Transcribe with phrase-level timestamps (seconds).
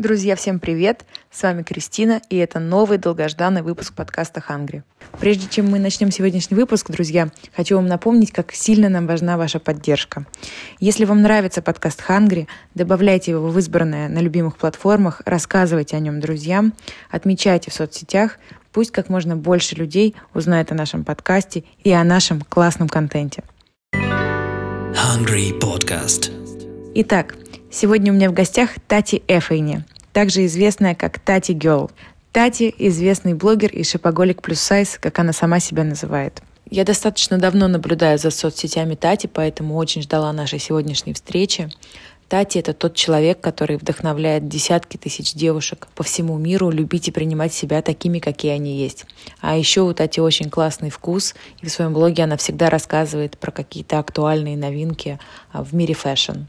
[0.00, 1.04] Друзья, всем привет!
[1.30, 4.82] С вами Кристина, и это новый долгожданный выпуск подкаста «Хангри».
[5.20, 9.58] Прежде чем мы начнем сегодняшний выпуск, друзья, хочу вам напомнить, как сильно нам важна ваша
[9.58, 10.24] поддержка.
[10.78, 16.18] Если вам нравится подкаст «Хангри», добавляйте его в избранное на любимых платформах, рассказывайте о нем
[16.18, 16.72] друзьям,
[17.10, 18.38] отмечайте в соцсетях,
[18.72, 23.42] пусть как можно больше людей узнает о нашем подкасте и о нашем классном контенте.
[23.92, 26.30] Hungry Podcast.
[26.94, 27.34] Итак,
[27.72, 31.92] Сегодня у меня в гостях Тати Эфейни, также известная как Тати Гелл.
[32.32, 36.42] Тати– известный блогер и шипоголик плюс сайз, как она сама себя называет.
[36.68, 41.70] Я достаточно давно наблюдаю за соцсетями Тати, поэтому очень ждала нашей сегодняшней встречи.
[42.28, 47.54] Тати– это тот человек, который вдохновляет десятки тысяч девушек по всему миру любить и принимать
[47.54, 49.06] себя такими, какие они есть.
[49.40, 53.52] А еще у Тати очень классный вкус, и в своем блоге она всегда рассказывает про
[53.52, 55.20] какие-то актуальные новинки
[55.52, 56.46] а, в мире fashion.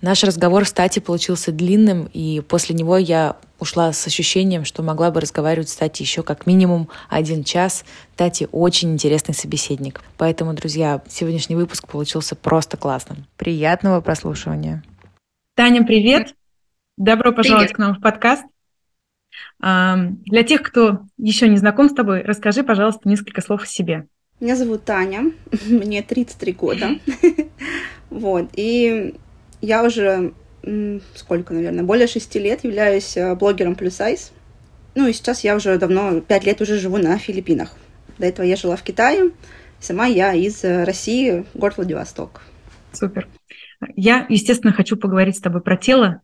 [0.00, 5.20] Наш разговор, кстати, получился длинным, и после него я ушла с ощущением, что могла бы
[5.20, 7.84] разговаривать с Тати еще как минимум один час.
[8.14, 10.00] Тати очень интересный собеседник.
[10.16, 13.26] Поэтому, друзья, сегодняшний выпуск получился просто классным.
[13.36, 14.84] Приятного прослушивания.
[15.56, 16.34] Таня, привет!
[16.96, 17.76] Добро пожаловать привет.
[17.76, 18.44] к нам в подкаст.
[19.60, 24.06] Для тех, кто еще не знаком с тобой, расскажи, пожалуйста, несколько слов о себе.
[24.38, 25.32] Меня зовут Таня,
[25.66, 26.90] мне 33 года.
[28.10, 29.16] Вот, и
[29.60, 30.32] я уже
[31.14, 34.32] сколько, наверное, более шести лет являюсь э, блогером плюс сайз.
[34.94, 37.70] Ну и сейчас я уже давно, пять лет уже живу на Филиппинах.
[38.18, 39.30] До этого я жила в Китае.
[39.80, 42.42] Сама я из э, России, город Владивосток.
[42.92, 43.28] Супер.
[43.94, 46.22] Я, естественно, хочу поговорить с тобой про тело,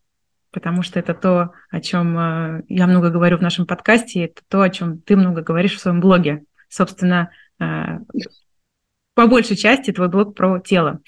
[0.51, 4.63] потому что это то, о чем э, я много говорю в нашем подкасте, это то,
[4.63, 6.45] о чем ты много говоришь в своем блоге.
[6.69, 11.01] Собственно, по большей части твой блог про тело.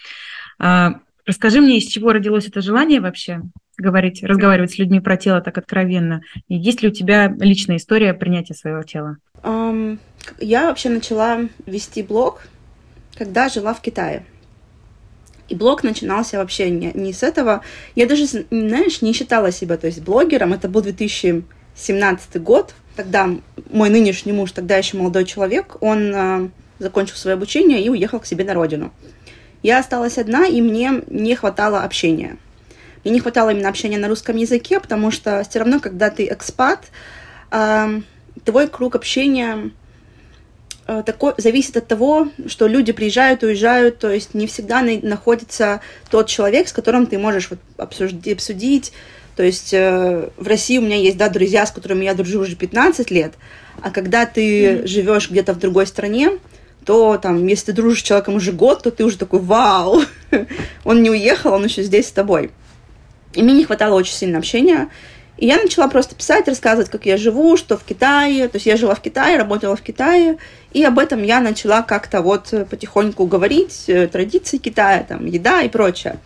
[1.26, 3.42] Расскажи мне, из чего родилось это желание вообще
[3.76, 6.22] говорить, разговаривать с людьми про тело так откровенно?
[6.48, 9.16] И есть ли у тебя личная история принятия своего тела?
[9.42, 9.98] Um,
[10.38, 12.46] я вообще начала вести блог,
[13.18, 14.24] когда жила в Китае.
[15.48, 17.62] И блог начинался вообще не, не с этого.
[17.96, 20.52] Я даже, знаешь, не считала себя, то есть блогером.
[20.52, 22.74] Это был 2017 год.
[22.94, 23.28] Тогда
[23.70, 28.26] мой нынешний муж, тогда еще молодой человек, он э, закончил свое обучение и уехал к
[28.26, 28.92] себе на родину.
[29.62, 32.36] Я осталась одна, и мне не хватало общения.
[33.04, 36.86] Мне не хватало именно общения на русском языке, потому что все равно, когда ты экспат,
[38.44, 39.70] твой круг общения
[40.86, 45.80] э, такой, зависит от того, что люди приезжают, уезжают, то есть не всегда на, находится
[46.10, 48.92] тот человек, с которым ты можешь вот, обсудить, обсудить.
[49.36, 52.56] То есть э, в России у меня есть, да, друзья, с которыми я дружу уже
[52.56, 53.34] 15 лет,
[53.82, 54.86] а когда ты mm-hmm.
[54.86, 56.38] живешь где-то в другой стране,
[56.86, 60.02] то там, если ты дружишь с человеком уже год, то ты уже такой, вау,
[60.84, 62.52] он не уехал, он еще здесь с тобой.
[63.34, 64.88] И мне не хватало очень сильно общения.
[65.36, 68.48] И я начала просто писать, рассказывать, как я живу, что в Китае.
[68.48, 70.38] То есть я жила в Китае, работала в Китае.
[70.72, 75.68] И об этом я начала как-то вот потихоньку говорить, э, традиции Китая, там, еда и
[75.68, 76.20] прочее.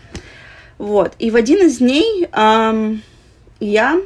[0.77, 1.15] Вот.
[1.19, 3.03] И в один из дней эм,
[3.61, 4.01] я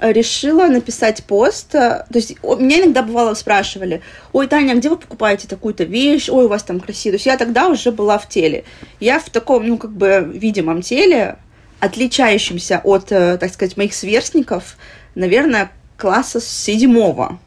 [0.00, 1.74] решила написать пост.
[1.74, 6.28] Э, то есть меня иногда бывало спрашивали, ой, Таня, а где вы покупаете такую-то вещь?
[6.28, 7.12] Ой, у вас там красиво.
[7.12, 8.64] То есть я тогда уже была в теле.
[9.00, 11.36] Я в таком, ну, как бы видимом теле,
[11.80, 14.76] отличающемся от, э, так сказать, моих сверстников,
[15.14, 17.38] наверное, класса седьмого.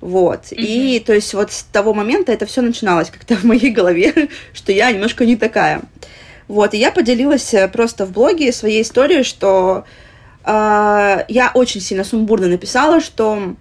[0.00, 0.46] Вот.
[0.50, 0.56] Mm-hmm.
[0.56, 4.72] И то есть вот с того момента это все начиналось как-то в моей голове, что
[4.72, 5.82] я немножко не такая.
[6.48, 6.74] Вот.
[6.74, 9.84] И я поделилась э, просто в блоге своей историей, что
[10.44, 13.54] а, я очень сильно сумбурно написала, что,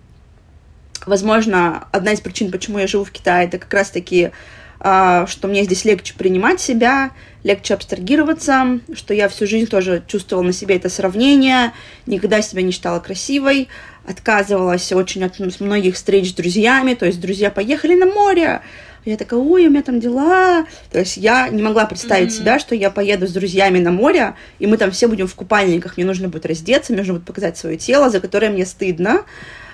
[1.05, 4.31] возможно, одна из причин, почему я живу в Китае, это как раз-таки,
[4.79, 7.11] а, что мне здесь легче принимать себя,
[7.43, 11.73] легче абстрагироваться, что я всю жизнь тоже чувствовала на себе это сравнение,
[12.05, 13.67] никогда себя не считала красивой,
[14.05, 18.61] отказывалась очень от многих встреч с друзьями, то есть друзья поехали на море,
[19.05, 20.65] я такая, ой, у меня там дела.
[20.91, 22.37] То есть я не могла представить mm-hmm.
[22.37, 25.97] себя, что я поеду с друзьями на море, и мы там все будем в купальниках,
[25.97, 29.23] мне нужно будет раздеться, мне нужно будет показать свое тело, за которое мне стыдно,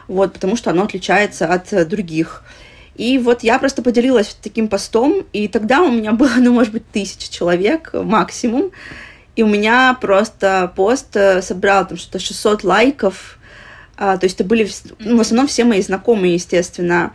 [0.07, 2.43] вот, потому что оно отличается от э, других.
[2.95, 6.89] И вот я просто поделилась таким постом, и тогда у меня было, ну, может быть,
[6.91, 8.71] тысяча человек максимум,
[9.35, 13.37] и у меня просто пост э, собрал там что-то 600 лайков,
[13.97, 14.69] а, то есть это были
[14.99, 17.13] ну, в основном все мои знакомые, естественно,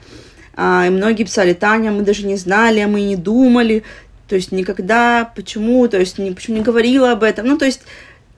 [0.55, 3.85] а, и многие писали, Таня, мы даже не знали, мы не думали,
[4.29, 7.83] то есть никогда, почему, то есть почему не говорила об этом, ну, то есть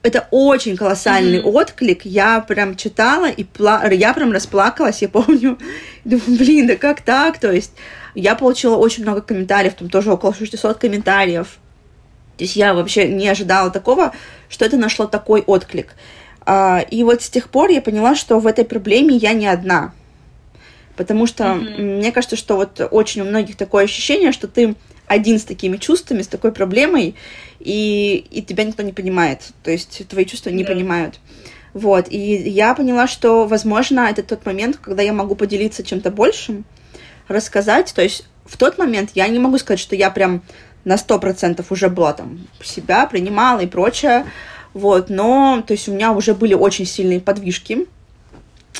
[0.05, 1.51] это очень колоссальный mm-hmm.
[1.51, 2.05] отклик.
[2.05, 3.83] Я прям читала и пла...
[3.89, 5.57] я прям расплакалась, я помню.
[6.05, 7.39] Думаю, блин, да как так?
[7.39, 7.71] То есть
[8.13, 11.57] я получила очень много комментариев, там тоже около 600 комментариев.
[12.37, 14.13] То есть я вообще не ожидала такого,
[14.47, 15.95] что это нашло такой отклик.
[16.45, 19.91] А, и вот с тех пор я поняла, что в этой проблеме я не одна.
[20.95, 21.97] Потому что mm-hmm.
[21.97, 24.75] мне кажется, что вот очень у многих такое ощущение, что ты
[25.07, 27.15] один с такими чувствами, с такой проблемой,
[27.59, 29.41] и, и тебя никто не понимает.
[29.63, 30.67] То есть твои чувства не yeah.
[30.67, 31.19] понимают.
[31.73, 32.07] Вот.
[32.09, 36.63] И я поняла, что, возможно, это тот момент, когда я могу поделиться чем-то большим,
[37.27, 37.93] рассказать.
[37.93, 40.41] То есть в тот момент я не могу сказать, что я прям
[40.85, 44.25] на сто процентов уже была там себя, принимала и прочее.
[44.73, 47.87] Вот, но, то есть у меня уже были очень сильные подвижки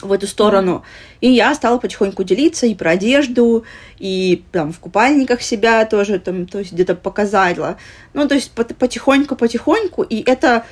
[0.01, 0.83] в эту сторону.
[1.21, 3.65] И я стала потихоньку делиться и про одежду,
[3.97, 7.77] и там в купальниках себя тоже там, то есть где-то показала.
[8.13, 10.65] Ну, то есть потихоньку-потихоньку, и это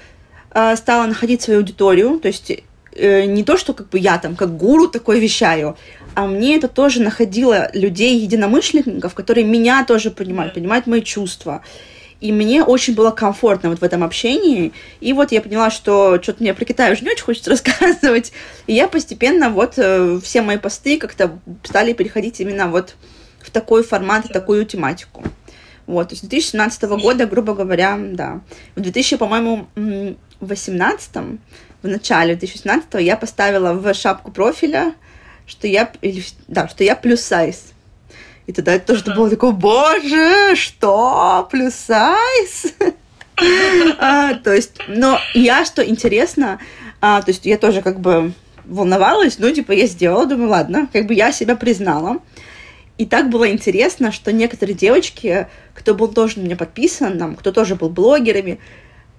[0.52, 2.52] э, стало находить свою аудиторию, то есть
[2.96, 5.78] э, не то, что как бы я там как гуру такой вещаю,
[6.16, 11.64] а мне это тоже находило людей, единомышленников, которые меня тоже понимают, понимают мои чувства.
[12.24, 14.72] И мне очень было комфортно вот в этом общении.
[15.02, 18.31] И вот я поняла, что что-то мне про Китай уже не очень хочется рассказывать.
[18.66, 22.96] И я постепенно вот э, все мои посты как-то стали переходить именно вот
[23.42, 25.22] в такой формат, в такую тематику.
[25.86, 28.40] Вот, то есть с 2017 года, грубо говоря, да.
[28.76, 29.68] В 2000, по-моему,
[30.40, 31.10] 18
[31.81, 34.94] в начале 2017 я поставила в шапку профиля,
[35.46, 37.73] что я, или, да, что я плюс сайз.
[38.45, 42.74] И тогда это тоже было такое, боже, что, плюс сайз?
[44.00, 46.60] а, то есть, но я, что интересно,
[47.01, 48.34] а, то есть я тоже как бы
[48.66, 52.19] волновалась, ну, типа, я сделала, думаю, ладно, как бы я себя признала.
[52.98, 57.51] И так было интересно, что некоторые девочки, кто был тоже на меня подписан, там, кто
[57.51, 58.60] тоже был блогерами,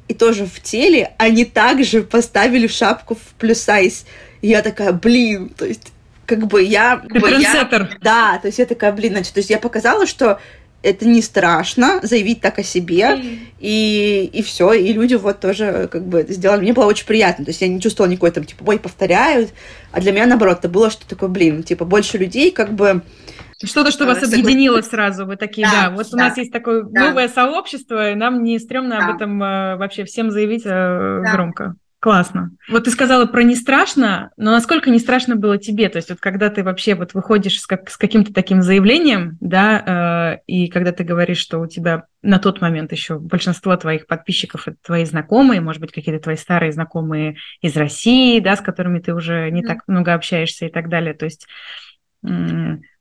[0.07, 4.07] и тоже в теле, они также поставили в шапку в плюс сайз.
[4.43, 5.94] И я такая, блин, то есть
[6.27, 7.03] как бы я...
[7.09, 7.69] Ты бы, я,
[8.01, 10.39] да, то есть я такая, блин, значит, то есть я показала, что
[10.85, 13.19] это не страшно заявить так о себе,
[13.59, 16.61] и, и все, и люди вот тоже как бы это сделали.
[16.61, 19.51] Мне было очень приятно, то есть я не чувствовала никакой там, типа, ой, повторяют,
[19.93, 23.03] а для меня, наоборот, это было что такое, блин, типа, больше людей как бы
[23.63, 26.83] что-то, что вас объединило сразу, вы такие, да, да вот да, у нас есть такое
[26.83, 27.09] да.
[27.09, 29.07] новое сообщество, и нам не стрёмно да.
[29.07, 30.69] об этом э, вообще всем заявить э,
[31.25, 31.33] да.
[31.33, 31.77] громко.
[32.05, 32.51] Классно.
[32.69, 35.89] Вот ты сказала про не страшно, но насколько не страшно было тебе?
[35.89, 40.37] То есть вот когда ты вообще вот выходишь с, как, с каким-то таким заявлением, да,
[40.37, 44.69] э, и когда ты говоришь, что у тебя на тот момент еще большинство твоих подписчиков
[44.69, 49.15] это твои знакомые, может быть, какие-то твои старые знакомые из России, да, с которыми ты
[49.15, 49.67] уже не mm-hmm.
[49.67, 51.15] так много общаешься и так далее.
[51.15, 51.47] То есть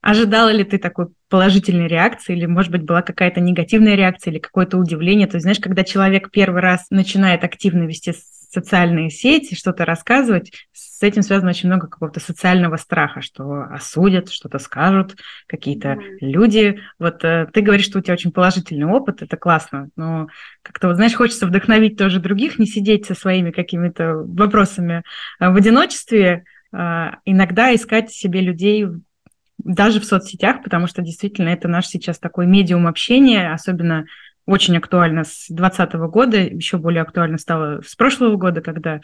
[0.02, 4.78] Ожидала ли ты такой положительной реакции, или, может быть, была какая-то негативная реакция, или какое-то
[4.78, 5.28] удивление?
[5.28, 8.14] То есть, знаешь, когда человек первый раз начинает активно вести
[8.54, 14.60] социальные сети, что-то рассказывать, с этим связано очень много какого-то социального страха, что осудят, что-то
[14.60, 15.18] скажут,
[15.48, 16.18] какие-то mm-hmm.
[16.22, 16.80] люди.
[17.00, 20.28] Вот э, ты говоришь, что у тебя очень положительный опыт, это классно, но
[20.62, 25.04] как-то, вот, знаешь, хочется вдохновить тоже других, не сидеть со своими какими-то вопросами
[25.40, 28.88] э, в одиночестве, э, иногда искать себе людей
[29.58, 34.06] даже в соцсетях, потому что действительно это наш сейчас такой медиум общения, особенно
[34.46, 39.00] очень актуально с 2020 года, еще более актуально стало с прошлого года, когда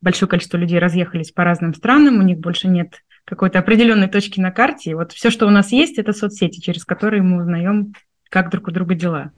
[0.00, 4.50] большое количество людей разъехались по разным странам, у них больше нет какой-то определенной точки на
[4.50, 4.90] карте.
[4.90, 7.94] И вот все, что у нас есть, это соцсети, через которые мы узнаем,
[8.28, 9.30] как друг у друга дела.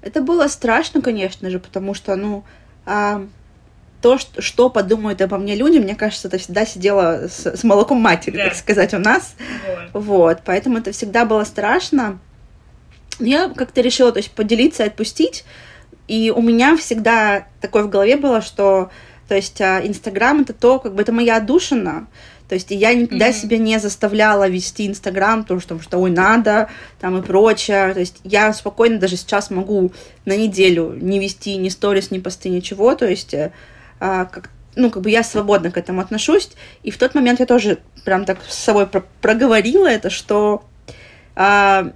[0.00, 2.44] Это было страшно, конечно же, потому что, ну,
[2.86, 3.26] а,
[4.02, 7.98] то, что, что подумают обо мне люди, мне кажется, это всегда сидело с, с молоком
[7.98, 8.44] матери, yeah.
[8.44, 9.34] так сказать, у нас.
[9.92, 10.04] Вот.
[10.04, 12.18] вот, поэтому это всегда было страшно.
[13.18, 15.44] Я как-то решила, то есть, поделиться отпустить.
[16.08, 18.90] И у меня всегда такое в голове было, что,
[19.28, 22.06] то есть, а, Инстаграм это то, как бы это моя отдушина.
[22.48, 23.32] То есть я никогда mm-hmm.
[23.32, 26.68] себя не заставляла вести Инстаграм, потому что, что ой, надо,
[27.00, 27.94] там и прочее.
[27.94, 29.92] То есть я спокойно даже сейчас могу
[30.26, 32.94] на неделю не вести ни сторис, ни посты, ничего.
[32.94, 33.52] То есть э,
[33.98, 36.50] а, как, ну, как бы я свободно к этому отношусь.
[36.82, 40.64] И в тот момент я тоже прям так с собой про проговорила это, что
[41.34, 41.92] а,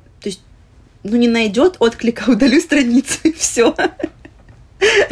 [1.03, 3.75] ну, не найдет отклика, удалю страницы, все.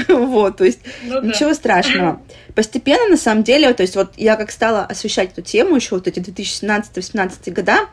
[0.08, 1.54] Вот, то есть ну, ничего да.
[1.54, 2.22] страшного.
[2.54, 6.06] Постепенно, на самом деле, то есть вот я как стала освещать эту тему еще вот
[6.06, 7.88] эти 2017-2018 года,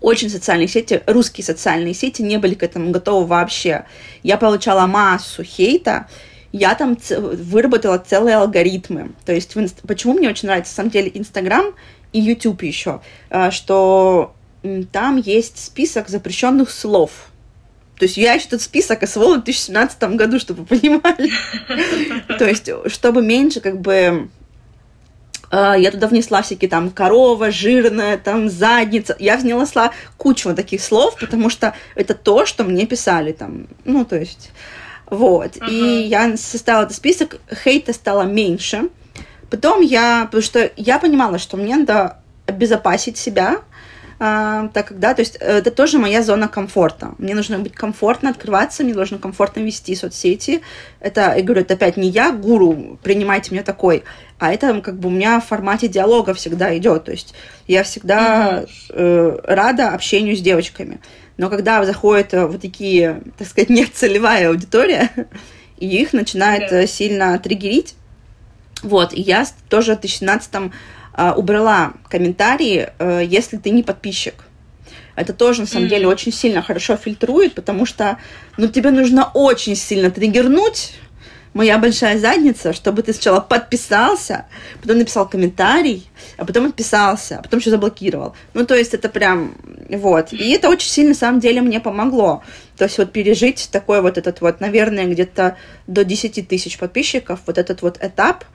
[0.00, 3.84] очень социальные сети, русские социальные сети не были к этому готовы вообще.
[4.22, 6.08] Я получала массу хейта,
[6.52, 9.12] я там выработала целые алгоритмы.
[9.26, 9.54] То есть,
[9.86, 11.74] почему мне очень нравится, на самом деле, Инстаграм
[12.12, 14.34] и YouTube еще, а, что
[14.92, 17.10] там есть список запрещенных слов.
[17.98, 21.30] То есть я еще этот список освоила в 2017 году, чтобы вы понимали.
[22.38, 24.28] То есть, чтобы меньше как бы
[25.50, 29.16] а, я туда внесла всякие там корова, жирная, там задница.
[29.18, 33.66] Я внесла кучу таких слов, потому что это то, что мне писали там.
[33.84, 34.50] Ну, то есть...
[35.10, 35.56] Вот.
[35.56, 35.70] Uh-huh.
[35.70, 38.90] И я составила этот список, хейта стало меньше.
[39.50, 43.62] Потом я, потому что я понимала, что мне надо обезопасить себя,
[44.18, 47.14] так как, да, то есть э, это тоже моя зона комфорта.
[47.18, 50.62] Мне нужно быть комфортно открываться, мне нужно комфортно вести соцсети.
[50.98, 54.02] Это, я говорю, это опять не я, гуру, принимайте меня такой,
[54.38, 57.04] а это как бы у меня в формате диалога всегда идет.
[57.04, 57.34] То есть
[57.68, 61.00] я всегда э, рада общению с девочками.
[61.36, 65.10] Но когда заходит э, вот такие, так сказать, не целевая аудитория,
[65.78, 66.82] и их начинает yeah.
[66.82, 67.94] Э, сильно триггерить,
[68.82, 70.70] вот, и я тоже в 2017 а,
[71.36, 74.44] убрала комментарии, э, если ты не подписчик.
[75.16, 75.90] Это тоже, на самом mm.
[75.90, 78.18] деле, очень сильно хорошо фильтрует, потому что,
[78.56, 80.92] ну, тебе нужно очень сильно триггернуть,
[81.54, 84.46] моя большая задница, чтобы ты сначала подписался,
[84.80, 88.34] потом написал комментарий, а потом отписался, а потом еще заблокировал.
[88.54, 89.56] Ну, то есть это прям,
[89.88, 90.32] вот.
[90.32, 92.44] И это очень сильно, на самом деле, мне помогло.
[92.76, 95.56] То есть вот пережить такой вот этот вот, наверное, где-то
[95.88, 98.44] до 10 тысяч подписчиков, вот этот вот этап–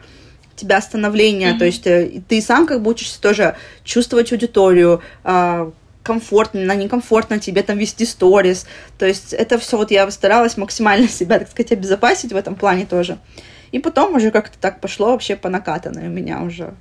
[0.63, 1.59] тебя становления, mm-hmm.
[1.59, 5.71] то есть э, ты сам как бы учишься тоже чувствовать аудиторию, э,
[6.03, 8.65] комфортно, некомфортно тебе там вести сторис,
[8.97, 12.85] то есть это все вот я старалась максимально себя, так сказать, обезопасить в этом плане
[12.85, 13.17] тоже.
[13.71, 16.73] И потом уже как-то так пошло вообще по накатанной у меня уже.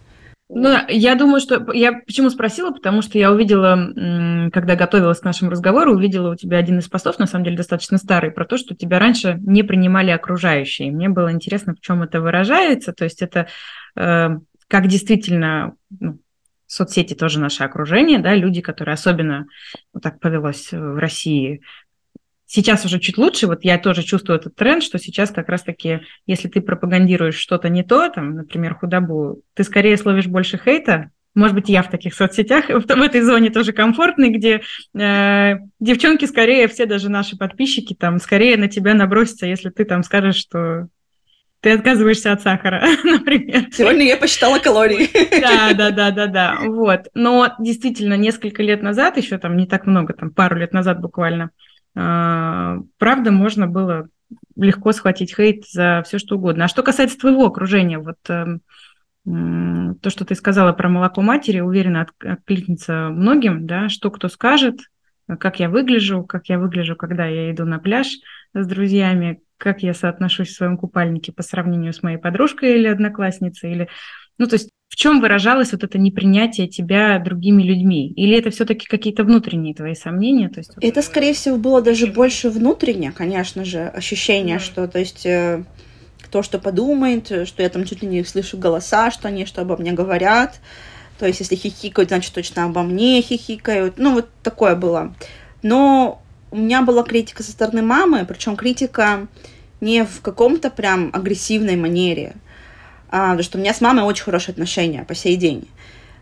[0.55, 1.73] Ну, я думаю, что...
[1.73, 2.73] Я почему спросила?
[2.73, 7.19] Потому что я увидела, когда готовилась к нашему разговору, увидела у тебя один из постов,
[7.19, 10.93] на самом деле достаточно старый, про то, что тебя раньше не принимали окружающие.
[10.93, 12.93] Мне было интересно, в чем это выражается.
[12.93, 13.47] То есть это
[13.97, 14.29] э,
[14.69, 15.75] как действительно...
[15.99, 16.19] Ну,
[16.73, 19.47] соцсети тоже наше окружение, да, люди, которые особенно,
[19.93, 21.61] вот так повелось в России,
[22.55, 26.49] Сейчас уже чуть лучше, вот я тоже чувствую этот тренд, что сейчас как раз-таки, если
[26.49, 31.71] ты пропагандируешь что-то не то, там, например, худобу, ты скорее словишь больше хейта, может быть,
[31.71, 34.61] я в таких соцсетях, в, в этой зоне тоже комфортной, где
[34.95, 40.03] э, девчонки скорее, все даже наши подписчики, там, скорее на тебя набросятся, если ты там
[40.03, 40.89] скажешь, что
[41.61, 43.69] ты отказываешься от сахара, например.
[43.73, 45.09] Сегодня я посчитала калории.
[45.41, 47.07] Да, да, да, да, да, вот.
[47.15, 51.45] Но действительно, несколько лет назад, еще там не так много, там пару лет назад буквально,
[51.45, 51.49] а,
[51.95, 54.09] правда, можно было
[54.57, 56.65] легко схватить хейт за все что угодно.
[56.65, 58.61] А что касается твоего окружения, вот эм,
[59.25, 64.81] то, что ты сказала про молоко матери, уверенно откликнется многим, да, что кто скажет,
[65.39, 68.09] как я выгляжу, как я выгляжу, когда я иду на пляж
[68.55, 73.73] с друзьями, как я соотношусь в своем купальнике по сравнению с моей подружкой или одноклассницей,
[73.73, 73.89] или,
[74.39, 78.13] ну, то есть в чем выражалось вот это непринятие тебя другими людьми?
[78.15, 80.51] Или это все-таки какие-то внутренние твои сомнения?
[80.51, 85.25] То есть, это, скорее всего, было даже больше внутреннее, конечно же, ощущение, что, то есть,
[85.25, 85.65] э,
[86.21, 89.79] кто что подумает, что я там чуть ли не слышу голоса, что они что обо
[89.79, 90.61] мне говорят.
[91.19, 93.95] То есть, если хихикают, значит, точно обо мне хихикают.
[93.97, 95.15] Ну, вот такое было.
[95.63, 96.21] Но
[96.51, 99.27] у меня была критика со стороны мамы, причем критика
[99.81, 102.35] не в каком-то прям агрессивной манере,
[103.13, 105.69] потому что у меня с мамой очень хорошие отношения по сей день.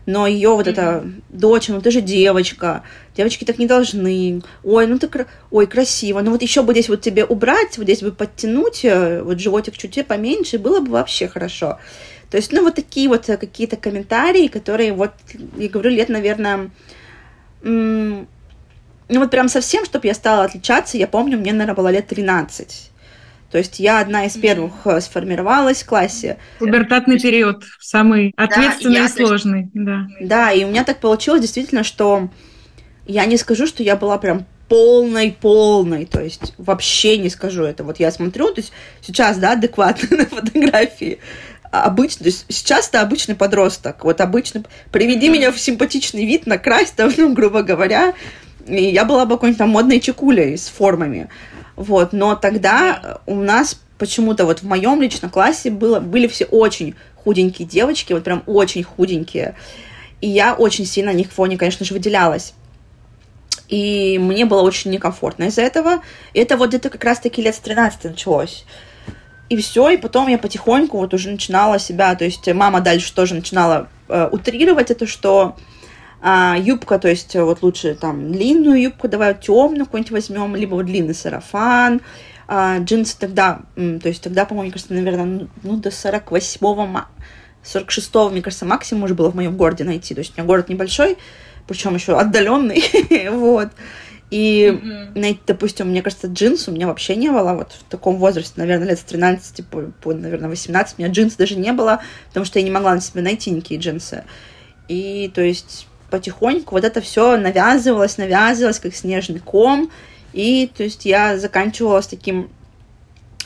[0.05, 0.71] Но ее вот mm-hmm.
[0.71, 2.83] эта дочь, ну ты же девочка,
[3.15, 4.41] девочки так не должны.
[4.63, 5.09] Ой, ну ты,
[5.51, 6.21] ой, красиво.
[6.21, 9.77] Ну вот еще бы здесь вот тебе убрать, вот здесь бы подтянуть, э, вот животик
[9.77, 11.77] чуть-чуть поменьше, было бы вообще хорошо.
[12.29, 15.11] То есть, ну вот такие вот э, какие-то комментарии, которые вот,
[15.57, 16.71] я говорю, лет, наверное,
[17.63, 18.25] ну
[19.07, 22.90] вот прям совсем, чтобы я стала отличаться, я помню, мне, наверное, было лет 13.
[23.51, 25.01] То есть я одна из первых mm-hmm.
[25.01, 26.37] сформировалась в классе.
[26.59, 29.69] Пубертатный период, самый ответственный да, и сложный.
[29.73, 30.07] Да.
[30.21, 32.29] да, и у меня так получилось действительно, что
[33.05, 37.83] я не скажу, что я была прям полной-полной, то есть вообще не скажу это.
[37.83, 41.19] Вот я смотрю, то есть сейчас, да, адекватно на фотографии,
[41.71, 46.91] обычно, то есть сейчас это обычный подросток, вот обычно, приведи меня в симпатичный вид, накрась
[46.91, 48.13] там, ну, грубо говоря,
[48.65, 51.27] и я была бы какой-нибудь там модной чекулей с формами.
[51.81, 56.93] Вот, но тогда у нас почему-то вот в моем личном классе было, были все очень
[57.15, 59.55] худенькие девочки, вот прям очень худенькие.
[60.21, 62.53] И я очень сильно на них фоне, конечно же, выделялась.
[63.67, 66.03] И мне было очень некомфортно из-за этого.
[66.35, 68.63] И это вот где-то как раз-таки лет с 13 началось.
[69.49, 73.33] И все, и потом я потихоньку вот уже начинала себя, то есть мама дальше тоже
[73.33, 75.57] начинала э, утрировать это, что
[76.21, 80.85] а, юбка, то есть вот лучше там длинную юбку, давай темную какую-нибудь возьмем, либо вот
[80.85, 82.01] длинный сарафан.
[82.47, 87.05] А, джинсы тогда, то есть тогда, по-моему, мне кажется, наверное, ну, до 48-го,
[87.63, 90.13] 46-го, мне кажется, максимум уже было в моем городе найти.
[90.13, 91.17] То есть у меня город небольшой,
[91.67, 92.83] причем еще отдаленный,
[93.31, 93.69] вот.
[94.31, 95.19] И mm-hmm.
[95.19, 98.87] найти, допустим, мне кажется, джинсы у меня вообще не было вот в таком возрасте, наверное,
[98.87, 100.95] лет с 13 по, по наверное, 18.
[100.97, 103.79] У меня джинсы даже не было, потому что я не могла на себе найти никакие
[103.79, 104.23] джинсы.
[104.87, 109.89] И, то есть, потихоньку вот это все навязывалось, навязывалось, как снежный ком.
[110.33, 112.49] И, то есть, я заканчивала с таким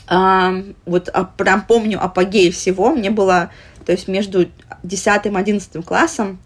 [0.08, 0.54] А,
[0.84, 2.90] вот а, прям помню апогей всего.
[2.90, 3.50] Мне было,
[3.86, 4.48] то есть между
[4.82, 6.38] 10 и 11 классом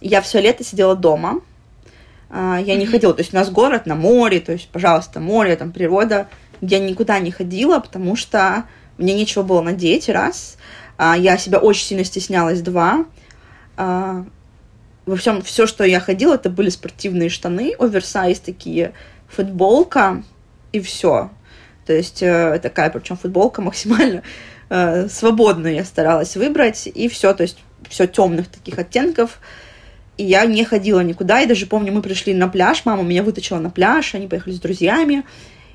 [0.00, 1.40] я все лето сидела дома.
[2.30, 5.56] А, я не ходила, то есть у нас город на море, то есть, пожалуйста, море,
[5.56, 6.28] там природа.
[6.60, 8.64] Я никуда не ходила, потому что
[8.98, 10.56] мне нечего было надеть, раз.
[10.96, 13.06] А, я себя очень сильно стеснялась, два.
[15.06, 18.92] Во всем, все, что я ходила, это были спортивные штаны, оверсайз такие,
[19.28, 20.22] футболка
[20.72, 21.30] и все.
[21.86, 24.22] То есть э, такая, причем футболка максимально
[24.70, 27.58] э, свободную я старалась выбрать, и все, то есть
[27.88, 29.40] все темных таких оттенков.
[30.16, 33.58] И я не ходила никуда, и даже помню, мы пришли на пляж, мама меня вытащила
[33.58, 35.24] на пляж, они поехали с друзьями,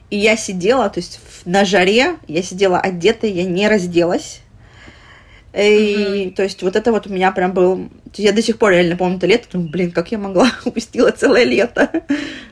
[0.10, 4.42] и я сидела, то есть на жаре, я сидела одетая, я не разделась,
[5.53, 5.96] и,
[6.27, 6.36] mm-hmm.
[6.36, 7.89] то есть вот это вот у меня прям был...
[8.15, 11.44] Я до сих пор реально помню это лето, думаю, блин, как я могла, упустила целое
[11.44, 11.89] лето.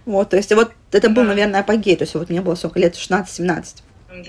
[0.06, 2.96] вот, то есть вот это был, наверное, апогей, то есть вот мне было сколько лет,
[2.96, 3.84] 16-17.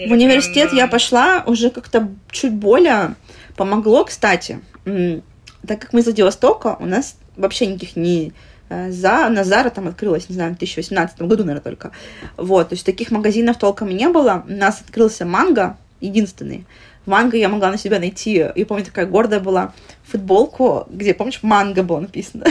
[0.06, 3.14] В университет я пошла уже как-то чуть более
[3.56, 8.32] помогло, кстати, так как мы из Владивостока, у нас вообще никаких не
[8.68, 11.90] э, за Назара там открылась, не знаю, в 2018 году, наверное, только.
[12.37, 14.44] Вот, то есть таких магазинов толком не было.
[14.48, 16.66] У нас открылся Манго, единственный
[17.07, 18.47] манго я могла на себя найти.
[18.55, 19.73] Я помню, такая гордая была
[20.05, 22.47] футболку, где, помнишь, манго было написано.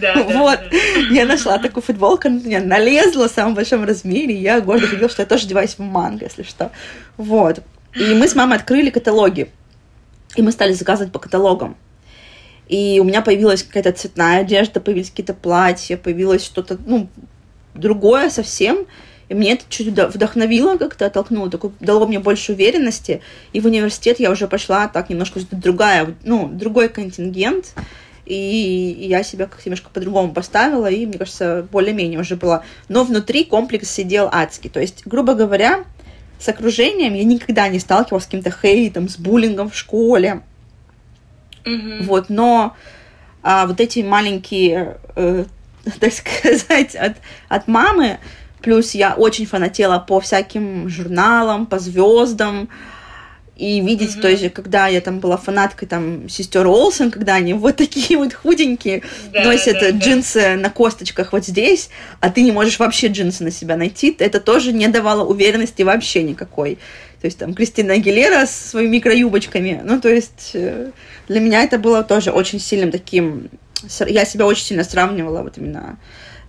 [0.00, 0.60] Да, вот.
[0.70, 0.78] Да.
[1.10, 5.08] Я нашла такую футболку, она меня налезла в самом большом размере, и я гордо говорила,
[5.08, 6.70] что я тоже одеваюсь в манго, если что.
[7.16, 7.60] Вот.
[7.94, 9.50] И мы с мамой открыли каталоги.
[10.36, 11.76] И мы стали заказывать по каталогам.
[12.68, 17.08] И у меня появилась какая-то цветная одежда, появились какие-то платья, появилось что-то, ну,
[17.74, 18.86] другое совсем.
[19.28, 23.20] И мне это чуть вдохновило как-то, оттолкнуло, такое, дало мне больше уверенности.
[23.52, 27.74] И в университет я уже пошла так немножко другая, ну, другой контингент.
[28.24, 32.62] И я себя как немножко по-другому поставила, и, мне кажется, более-менее уже было.
[32.88, 34.68] Но внутри комплекс сидел адский.
[34.68, 35.84] То есть, грубо говоря,
[36.38, 40.42] с окружением я никогда не сталкивалась с каким-то хейтом, с буллингом в школе.
[41.64, 42.02] Mm-hmm.
[42.04, 42.76] Вот, но
[43.42, 45.44] а, вот эти маленькие, э,
[46.00, 47.16] так сказать, от,
[47.48, 48.18] от мамы,
[48.62, 52.68] Плюс я очень фанатела по всяким журналам, по звездам.
[53.56, 54.20] И видеть, mm-hmm.
[54.20, 58.32] то есть, когда я там была фанаткой там сестер Олсен, когда они вот такие вот
[58.32, 60.54] худенькие да, носят да, джинсы да.
[60.54, 61.90] на косточках вот здесь,
[62.20, 66.22] а ты не можешь вообще джинсы на себя найти, это тоже не давало уверенности вообще
[66.22, 66.78] никакой.
[67.20, 69.80] То есть там Кристина Агилера с своими микроюбочками.
[69.82, 70.92] Ну, то есть э,
[71.26, 73.50] для меня это было тоже очень сильным таким...
[74.06, 75.98] Я себя очень сильно сравнивала вот именно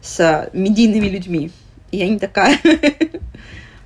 [0.01, 1.51] с медийными людьми
[1.91, 2.57] я не такая.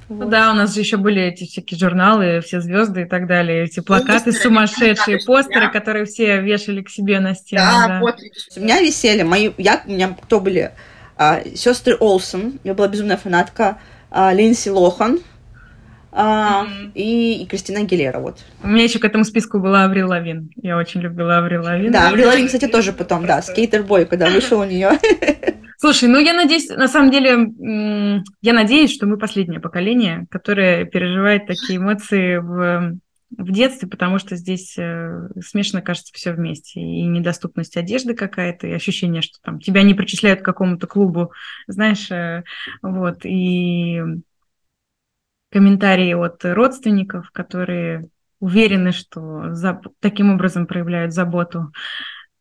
[0.10, 0.30] Вот.
[0.30, 3.80] Да, у нас же еще были эти всякие журналы, все звезды и так далее, эти
[3.80, 7.64] плакаты постеры, сумасшедшие, постеры, которые все вешали к себе на стену.
[7.64, 8.00] Да, да.
[8.00, 8.18] вот.
[8.56, 10.72] У меня висели мои, я, у меня кто были?
[11.16, 13.80] А, сестры Олсен, я была безумная фанатка,
[14.12, 15.20] а, Линдси Лохан,
[16.12, 16.92] а, mm-hmm.
[16.96, 18.40] и, и Кристина Гилера, вот.
[18.62, 20.52] У меня еще к этому списку была Аврил Лавин.
[20.62, 21.92] Я очень любила Аврил Лавин.
[21.92, 24.92] Да, Аврил Лавин, кстати, тоже потом, да, скейтер-бой, когда вышел у нее.
[25.84, 27.52] Слушай, ну я надеюсь, на самом деле,
[28.42, 32.98] я надеюсь, что мы последнее поколение, которое переживает такие эмоции в,
[33.38, 36.80] в детстве, потому что здесь э, смешно кажется все вместе.
[36.80, 41.34] И недоступность одежды какая-то, и ощущение, что там тебя не причисляют к какому-то клубу,
[41.68, 42.46] знаешь, э,
[42.82, 44.00] вот, и
[45.52, 48.08] комментарии от родственников, которые
[48.40, 51.74] уверены, что за, таким образом проявляют заботу.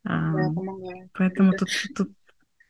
[0.05, 0.33] Да,
[1.12, 2.09] Поэтому тут, тут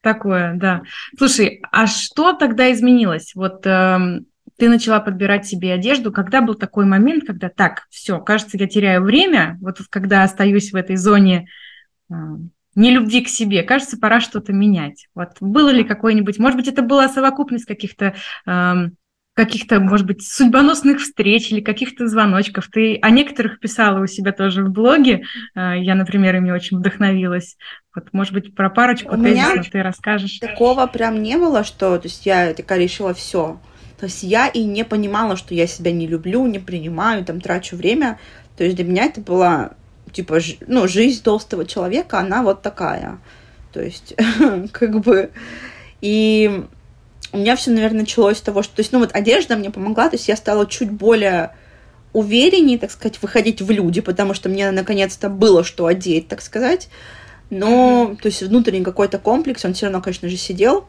[0.02, 0.82] Такое, да.
[1.16, 3.34] Слушай, а что тогда изменилось?
[3.36, 4.20] Вот э,
[4.58, 6.10] ты начала подбирать себе одежду.
[6.12, 10.76] Когда был такой момент, когда так, все, кажется, я теряю время, вот когда остаюсь в
[10.76, 11.46] этой зоне
[12.10, 12.14] э,
[12.74, 15.06] нелюбви к себе, кажется, пора что-то менять.
[15.14, 18.74] Вот было ли какой-нибудь, может быть, это была совокупность каких-то э,
[19.34, 22.68] каких-то, может быть, судьбоносных встреч или каких-то звоночков.
[22.68, 25.24] Ты о некоторых писала у себя тоже в блоге.
[25.54, 27.56] Э, я, например, ими очень вдохновилась.
[27.94, 30.38] Вот, может быть, про парочку у тезисов ты расскажешь.
[30.38, 33.58] Такого прям не было, что то есть я такая решила все.
[33.98, 37.76] То есть я и не понимала, что я себя не люблю, не принимаю, там трачу
[37.76, 38.18] время.
[38.56, 39.72] То есть для меня это была
[40.12, 43.18] типа, ну, жизнь толстого человека, она вот такая.
[43.72, 44.14] То есть,
[44.72, 45.30] как бы...
[46.02, 46.64] И
[47.32, 50.08] у меня все, наверное, началось с того, что, то есть, ну, вот одежда мне помогла,
[50.08, 51.54] то есть я стала чуть более
[52.12, 56.88] увереннее, так сказать, выходить в люди, потому что мне наконец-то было что одеть, так сказать.
[57.48, 58.16] Но, mm-hmm.
[58.16, 60.86] то есть, внутренний какой-то комплекс, он все равно, конечно же, сидел.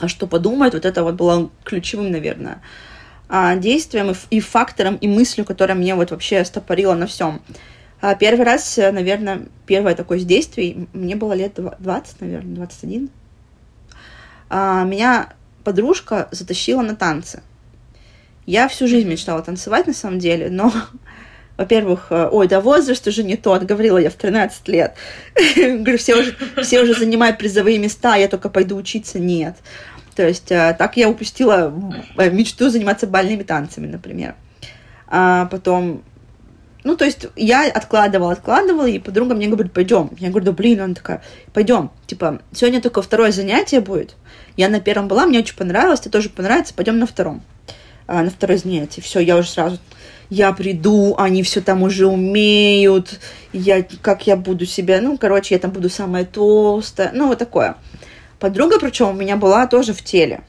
[0.00, 2.60] А что подумает, вот это вот было ключевым, наверное,
[3.28, 7.40] а, действием и, и фактором, и мыслью, которая мне вот вообще стопорила на всем.
[8.00, 13.10] А первый раз, наверное, первое такое из действий, мне было лет 20, наверное, 21.
[14.50, 15.32] А, меня
[15.64, 17.42] подружка затащила на танцы.
[18.46, 20.72] Я всю жизнь мечтала танцевать, на самом деле, но
[21.56, 24.94] во-первых, э, ой, да возраст уже не тот, говорила я в 13 лет.
[25.56, 29.56] Говорю, все уже, все уже занимают призовые места, я только пойду учиться, нет.
[30.14, 31.72] То есть э, так я упустила
[32.18, 34.34] э, мечту заниматься бальными танцами, например.
[35.06, 36.02] А потом,
[36.84, 40.10] ну, то есть я откладывала, откладывала, и подруга мне говорит, пойдем.
[40.18, 41.22] Я говорю, да блин, она такая,
[41.52, 41.90] пойдем.
[42.06, 44.16] Типа, сегодня только второе занятие будет.
[44.56, 47.42] Я на первом была, мне очень понравилось, тебе тоже понравится, пойдем на втором.
[48.06, 49.00] А, на второе занятие.
[49.00, 49.78] Все, я уже сразу
[50.32, 53.20] я приду, они все там уже умеют,
[53.52, 57.76] я, как я буду себя, ну, короче, я там буду самая толстая, ну, вот такое.
[58.38, 60.40] Подруга, причем, у меня была тоже в теле.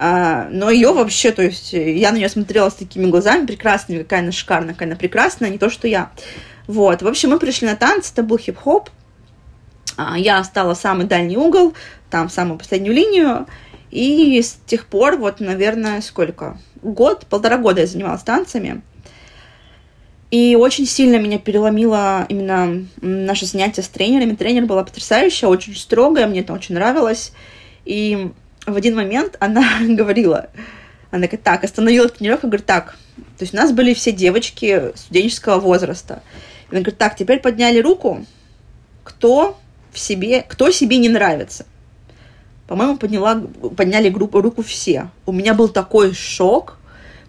[0.00, 4.20] А, но ее вообще, то есть, я на нее смотрела с такими глазами прекрасными, какая
[4.20, 6.10] она шикарная, какая она прекрасная, не то, что я.
[6.66, 8.90] Вот, в общем, мы пришли на танцы, это был хип-хоп.
[9.98, 11.74] А, я стала самый дальний угол,
[12.08, 13.46] там самую последнюю линию,
[13.90, 16.56] и с тех пор, вот, наверное, сколько?
[16.82, 18.82] Год, полтора года я занималась танцами.
[20.30, 24.36] И очень сильно меня переломило именно наше занятие с тренерами.
[24.36, 27.32] Тренер была потрясающая, очень строгая, мне это очень нравилось.
[27.84, 28.30] И
[28.66, 30.48] в один момент она говорила,
[31.10, 35.58] она говорит, так, остановила тренировку, говорит, так, то есть у нас были все девочки студенческого
[35.58, 36.22] возраста.
[36.70, 38.24] И она говорит, так, теперь подняли руку,
[39.02, 39.58] кто
[39.92, 41.66] в себе, кто себе не нравится.
[42.66, 43.42] По-моему, подняла,
[43.76, 45.10] подняли группу, руку все.
[45.24, 46.78] У меня был такой шок,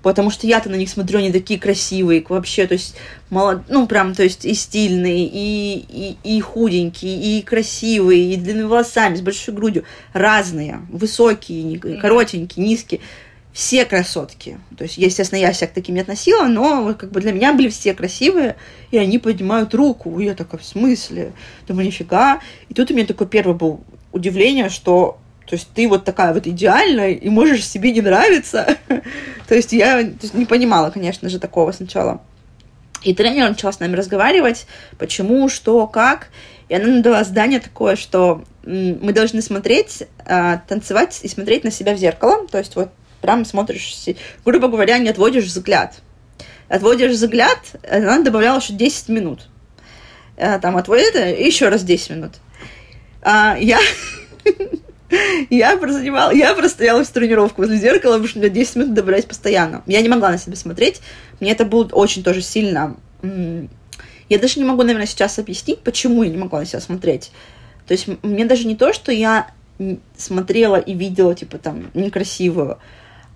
[0.02, 2.96] потому что я-то на них смотрю, они такие красивые, вообще, то есть,
[3.30, 3.64] молод...
[3.70, 9.16] ну, прям, то есть, и стильные, и, и, и худенькие, и красивые, и длинными волосами,
[9.16, 13.02] с большой грудью, разные, высокие, коротенькие, низкие,
[13.54, 14.60] все красотки.
[14.78, 17.70] То есть, естественно, я себя к таким не относила, но как бы для меня были
[17.70, 18.56] все красивые,
[18.92, 20.20] и они поднимают руку.
[20.20, 21.34] И я такая, в смысле?
[21.68, 22.40] Думаю, нифига.
[22.70, 23.80] И тут у меня такое первое было
[24.12, 28.78] удивление, что то есть ты вот такая вот идеальная и можешь себе не нравиться.
[29.48, 32.22] то есть я не понимала, конечно же, такого сначала.
[33.02, 34.68] И тренер начал с нами разговаривать,
[35.00, 36.28] почему, что, как.
[36.68, 41.72] И она нам дала задание такое, что мы должны смотреть, а, танцевать и смотреть на
[41.72, 42.46] себя в зеркало.
[42.48, 43.96] То есть вот прям смотришь,
[44.46, 45.96] грубо говоря, не отводишь взгляд.
[46.68, 49.48] Отводишь взгляд, она добавляла еще 10 минут.
[50.38, 52.34] А, там отводит еще раз 10 минут.
[53.22, 53.80] А, я
[55.50, 59.84] Я прозанимала, я простояла всю тренировку возле зеркала, потому что меня 10 минут добавлять постоянно.
[59.88, 61.02] Я не могла на себя смотреть.
[61.40, 62.96] Мне это было очень тоже сильно...
[63.22, 67.32] Я даже не могу, наверное, сейчас объяснить, почему я не могла на себя смотреть.
[67.88, 69.50] То есть мне даже не то, что я
[70.16, 72.78] смотрела и видела, типа, там, некрасивую,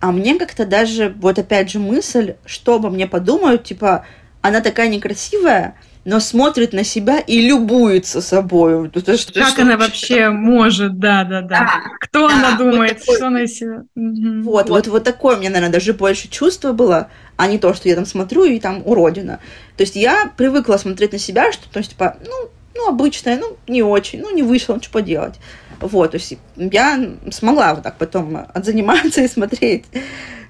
[0.03, 4.05] а мне как-то даже, вот опять же, мысль, что обо мне подумают, типа,
[4.41, 8.89] она такая некрасивая, но смотрит на себя и любуется собой.
[8.93, 11.69] Это что, как что, она вообще может, да, да, да.
[12.01, 13.83] Кто да, она думает, вот такой, что она себя...
[13.95, 17.87] Вот, вот, вот, вот такое мне, наверное, даже больше чувство было, а не то, что
[17.87, 19.39] я там смотрю и там уродина.
[19.77, 23.55] То есть я привыкла смотреть на себя, что, то есть, типа, ну, ну, обычная, ну,
[23.67, 25.35] не очень, ну, не вышло, ну, что поделать.
[25.79, 29.85] Вот, то есть я смогла вот так потом отзаниматься и смотреть.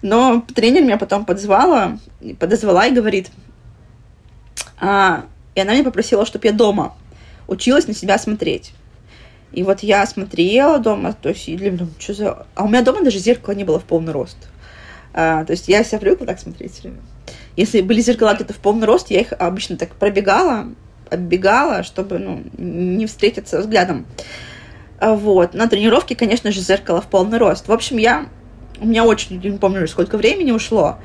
[0.02, 1.98] Но тренер меня потом подзвала,
[2.40, 3.30] подозвала и говорит,
[4.80, 6.96] а, и она меня попросила, чтобы я дома
[7.48, 8.74] училась на себя смотреть.
[9.52, 12.46] И вот я смотрела дома, то есть, и думаю, что за...
[12.56, 14.38] А у меня дома даже зеркала не было в полный рост.
[15.14, 17.02] А, то есть я себя привыкла так смотреть все время.
[17.56, 20.70] Если были зеркала где-то в полный рост, я их обычно так пробегала,
[21.12, 24.08] оббегала, чтобы ну, не встретиться взглядом.
[25.04, 25.54] А, вот.
[25.54, 27.68] На тренировке, конечно же, зеркало в полный рост.
[27.68, 28.28] В общем, я...
[28.80, 30.98] У меня очень, не помню, сколько времени ушло.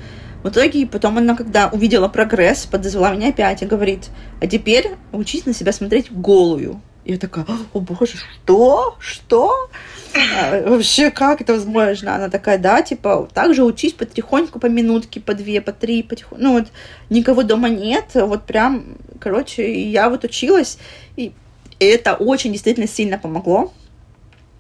[0.45, 5.47] В итоге потом она, когда увидела прогресс, подозвала меня опять и говорит, а теперь учись
[5.47, 6.81] на себя смотреть голую.
[7.05, 8.97] Я такая, о боже, что?
[9.01, 9.69] Что?
[10.15, 12.15] А, вообще, как это возможно?
[12.15, 16.45] Она такая, да, типа, также учись потихоньку, по минутке, по две, по три, потихоньку.
[16.45, 16.69] Ну вот,
[17.11, 20.79] никого дома нет, вот прям, короче, я вот училась,
[21.17, 21.33] и
[21.81, 23.73] это очень действительно сильно помогло.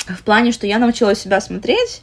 [0.08, 2.02] В плане, что я научилась себя смотреть,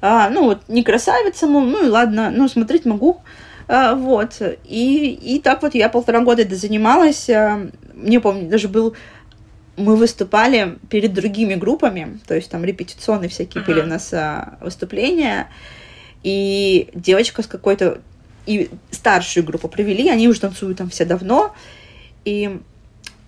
[0.00, 3.22] а, ну, вот, не красавица, мол, ну и ладно, ну, смотреть могу.
[3.68, 4.42] А, вот.
[4.64, 7.30] И, и так вот я полтора года это занималась.
[7.30, 8.94] А, мне помню, даже был
[9.76, 13.66] мы выступали перед другими группами, то есть там репетиционные всякие uh-huh.
[13.66, 15.48] были у нас а, выступления,
[16.22, 18.00] и девочка с какой-то
[18.46, 21.54] и старшую группу провели, они уже танцуют там все давно,
[22.24, 22.60] и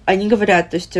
[0.04, 0.96] они говорят, то есть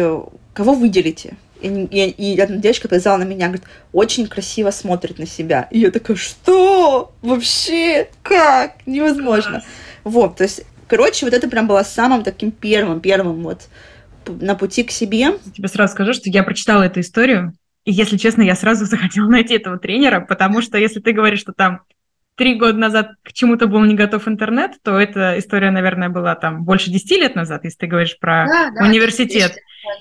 [0.54, 1.36] кого выделите?
[1.60, 5.68] И, и, и одна девочка показала на меня, говорит, очень красиво смотрит на себя.
[5.70, 7.12] И я такая, что?
[7.22, 8.08] Вообще?
[8.22, 8.74] Как?
[8.86, 9.62] Невозможно.
[10.04, 13.68] Вот, то есть, короче, вот это прям было самым таким первым, первым вот
[14.26, 15.18] на пути к себе.
[15.18, 17.52] Я тебе сразу скажу, что я прочитала эту историю,
[17.84, 21.52] и, если честно, я сразу захотела найти этого тренера, потому что если ты говоришь, что
[21.52, 21.80] там
[22.36, 26.64] три года назад к чему-то был не готов интернет, то эта история, наверное, была там
[26.64, 29.56] больше десяти лет назад, если ты говоришь про да, да, университет.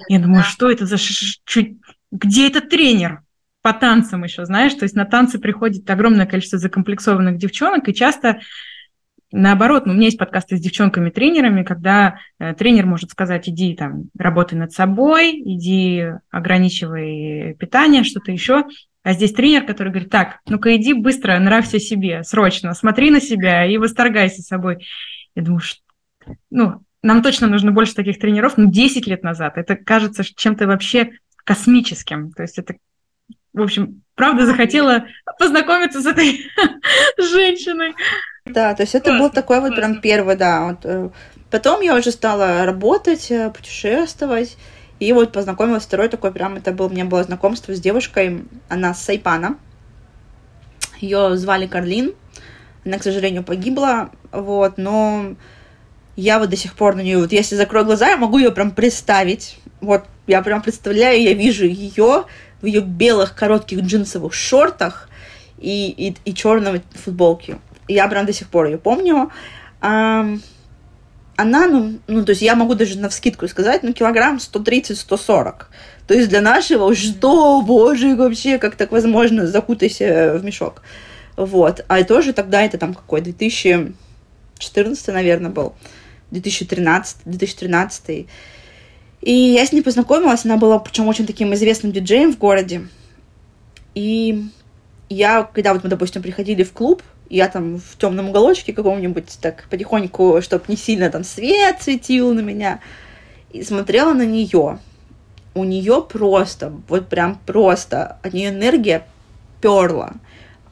[0.10, 0.50] Я думаю, да.
[0.50, 1.78] что это за чуть
[2.12, 3.22] где этот тренер?
[3.62, 8.40] По танцам еще, знаешь, то есть на танцы приходит огромное количество закомплексованных девчонок, и часто
[9.38, 14.06] Наоборот, ну, у меня есть подкасты с девчонками-тренерами, когда э, тренер может сказать, иди там,
[14.18, 18.64] работай над собой, иди ограничивай питание, что-то еще.
[19.04, 23.66] А здесь тренер, который говорит, так, ну-ка иди быстро, нравься себе, срочно, смотри на себя
[23.66, 24.88] и восторгайся собой.
[25.36, 25.82] Я думаю, что,
[26.50, 29.58] ну, нам точно нужно больше таких тренеров, ну, 10 лет назад.
[29.58, 31.12] Это кажется чем-то вообще
[31.44, 32.32] космическим.
[32.32, 32.76] То есть это,
[33.54, 35.06] в общем, правда захотела
[35.38, 36.40] познакомиться с этой
[37.20, 37.94] женщиной.
[38.46, 40.66] Да, то есть это был такой вот прям первый, да.
[40.66, 40.80] Вот.
[40.84, 41.10] Э,
[41.52, 44.58] потом я уже стала работать, э, путешествовать.
[45.00, 48.96] И вот познакомилась второй такой прям, это был, у меня было знакомство с девушкой, она
[48.96, 49.60] с Сайпана.
[51.02, 52.16] Ее звали Карлин.
[52.84, 55.36] Она, к сожалению, погибла, вот, но
[56.16, 58.72] я вот до сих пор на нее, вот если закрою глаза, я могу ее прям
[58.72, 59.60] представить.
[59.82, 62.26] Вот, я прям представляю, я вижу ее
[62.62, 65.10] в ее белых коротких джинсовых шортах
[65.58, 67.58] и, и, и черной футболке.
[67.88, 69.30] Я прям до сих пор ее помню.
[69.82, 70.26] А,
[71.36, 75.54] она, ну, ну, то есть я могу даже на вскидку сказать, ну, килограмм 130-140.
[76.08, 80.82] То есть для нашего, что, боже, вообще, как так возможно, закутайся в мешок.
[81.36, 81.84] Вот.
[81.88, 85.76] А тоже тогда это там какой, 2014, наверное, был.
[86.32, 88.28] 2013, 2013.
[89.22, 92.88] И я с ней познакомилась, она была, причем, очень таким известным диджеем в городе.
[93.96, 94.46] И
[95.10, 99.66] я, когда вот мы, допустим, приходили в клуб, я там в темном уголочке каком-нибудь так
[99.70, 102.80] потихоньку, чтобы не сильно там свет светил на меня,
[103.52, 104.80] и смотрела на нее.
[105.54, 109.08] У нее просто, вот прям просто, от нее энергия
[109.62, 110.14] перла.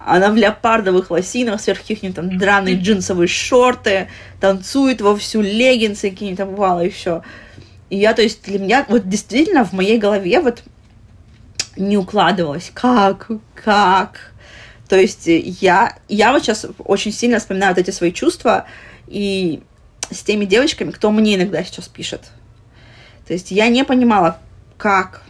[0.05, 6.37] Она в леопардовых лосинах, сверх каких-нибудь там драные джинсовые шорты, танцует во всю леггинсы какие-нибудь
[6.37, 7.23] там бывало еще.
[7.89, 10.63] И я, то есть, для меня, вот действительно в моей голове вот
[11.77, 14.33] не укладывалось, как, как,
[14.87, 18.65] то есть я, я вот сейчас очень сильно вспоминаю вот эти свои чувства
[19.07, 19.63] и
[20.11, 22.31] с теми девочками, кто мне иногда сейчас пишет.
[23.25, 24.39] То есть я не понимала,
[24.77, 25.23] как.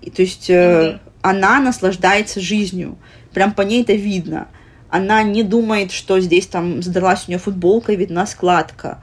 [0.00, 1.00] И, то есть mm-hmm.
[1.22, 2.98] она наслаждается жизнью.
[3.34, 4.48] Прям по ней это видно.
[4.88, 9.02] Она не думает, что здесь там задралась у нее футболка и видна складка.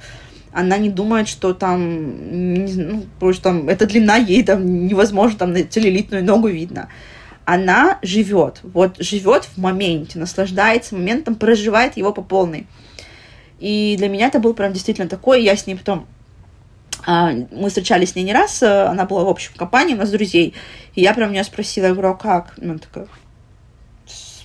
[0.53, 5.53] Она не думает, что там, ну, потому что там эта длина ей там невозможно, там
[5.53, 6.89] на целлюлитную ногу видно
[7.45, 12.67] она живет, вот живет в моменте, наслаждается моментом, проживает его по полной.
[13.59, 16.07] И для меня это был прям действительно такой, я с ней потом
[17.05, 20.11] а, мы встречались с ней не раз, э, она была в общем компании, у нас
[20.11, 20.53] друзей.
[20.93, 22.53] И я прям меня спросила, я говорю, а как?
[22.57, 23.07] Ну, такая,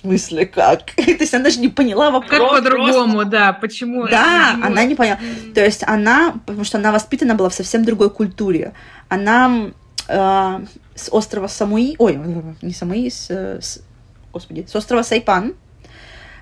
[0.01, 0.85] смысле как?
[0.95, 2.31] То есть она даже не поняла вопрос.
[2.31, 4.07] Как по-другому, да, почему?
[4.07, 4.65] Да, почему?
[4.65, 5.19] она не поняла.
[5.53, 8.73] То есть она, потому что она воспитана была в совсем другой культуре.
[9.09, 9.71] Она
[10.07, 10.59] э,
[10.95, 12.19] с острова Самуи, ой,
[12.61, 13.81] не Самуи, с, с,
[14.33, 15.53] господи, с острова Сайпан.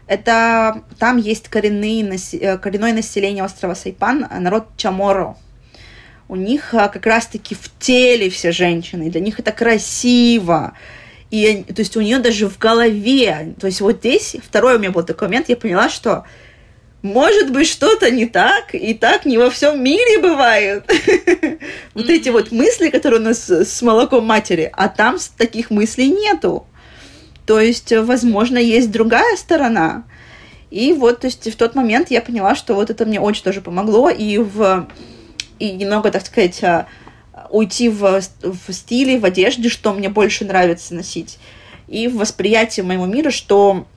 [0.07, 5.35] Это там есть коренные, э, коренное население острова Сайпан, народ Чаморо.
[6.27, 10.73] У них а, как раз-таки в теле все женщины, для них это красиво.
[11.35, 14.91] И, то есть у нее даже в голове, то есть вот здесь, второй у меня
[14.91, 16.23] был такой момент, я поняла, что
[17.01, 20.89] может быть, что-то не так, и так не во всем мире бывает.
[21.93, 26.65] Вот эти вот мысли, которые у нас с молоком матери, а там таких мыслей нету.
[27.45, 30.05] То есть, возможно, есть другая сторона.
[30.71, 33.59] И вот, то есть, в тот момент я поняла, что вот это мне очень тоже
[33.59, 34.87] помогло, и в
[35.59, 36.87] и немного, так сказать, а,
[37.55, 41.39] уйти в, в стиле, в одежде, что мне больше нравится носить,
[41.87, 43.87] и в восприятии моего мира, что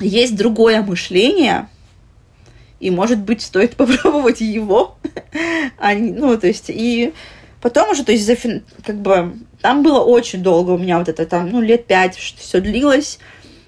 [0.00, 1.68] есть другое мышление,
[2.80, 4.96] и, может быть, стоит попробовать его.
[5.78, 7.12] а, ну, то есть, и
[7.60, 8.64] потом уже, то есть, зафин...
[8.84, 12.60] как бы, там было очень долго у меня вот это, там, ну, лет пять все
[12.60, 13.18] длилось,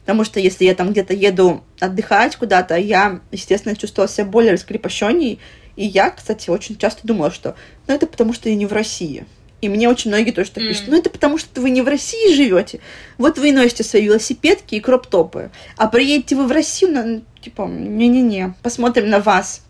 [0.01, 5.39] потому что если я там где-то еду отдыхать куда-то, я, естественно, чувствовала себя более раскрепощенней,
[5.81, 9.25] и я, кстати, очень часто думала, что, ну, это потому что я не в России.
[9.63, 12.35] И мне очень многие тоже так пишут, ну это потому что вы не в России
[12.35, 12.81] живете.
[13.17, 15.51] Вот вы носите свои велосипедки и кроп-топы.
[15.79, 19.65] А приедете вы в Россию, ну, типа, не-не-не, посмотрим на вас.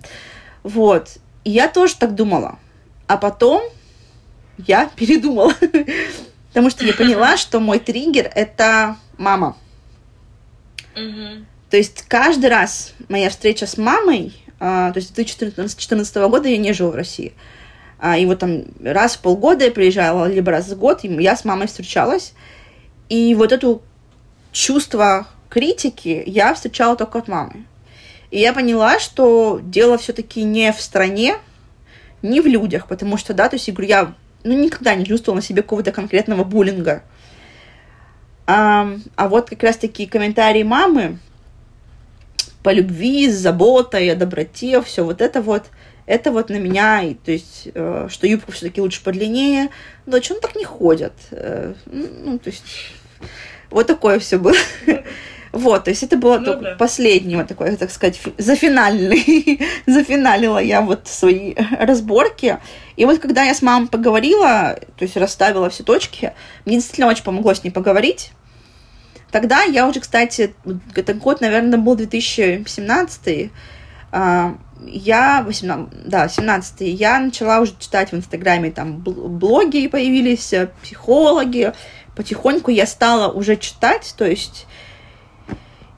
[0.65, 1.19] Вот.
[1.45, 2.59] И я тоже так думала.
[3.07, 3.63] А потом
[4.59, 5.55] я передумала.
[6.49, 9.57] Потому что я поняла, что мой триггер— это мама.
[10.95, 16.91] То есть каждый раз моя встреча с мамой, то есть 2014 года я не жила
[16.91, 17.33] в России,
[17.99, 21.37] а, и вот там раз в полгода я приезжала, либо раз в год, и я
[21.37, 22.35] с мамой встречалась.
[23.09, 23.81] И вот это
[24.53, 27.65] чувство критики я встречала только от мамы.
[28.31, 31.37] И я поняла, что дело все-таки не в стране,
[32.23, 35.41] не в людях, потому что, да, то есть, я говорю, я ну, никогда не чувствовала
[35.41, 37.03] на себе какого-то конкретного буллинга.
[38.47, 41.19] А, а вот как раз такие комментарии мамы
[42.63, 45.67] по любви, с заботой, о доброте, все вот это вот,
[46.07, 49.69] это вот на меня, и, то есть, э, что юбка все-таки лучше подлиннее,
[50.07, 51.15] дочь, он так не ходят.
[51.31, 52.93] Э, ну, то есть,
[53.71, 54.57] вот такое все было.
[55.53, 56.77] Вот, то есть это было ну, да.
[56.79, 62.59] последнее вот такое, так сказать, зафинальный, зафиналила я вот свои разборки.
[62.97, 66.35] И вот когда я с мамой поговорила, то есть расставила все точки,
[66.67, 68.31] мне действительно очень помогло с ней поговорить.
[69.31, 70.55] Тогда я уже, кстати,
[70.95, 73.51] это год, наверное, был 2017
[74.13, 80.71] а, я 18, да, 17 я начала уже читать в Инстаграме, там блоги появились, э,
[80.83, 81.73] психологи,
[82.17, 84.67] потихоньку я стала уже читать, то есть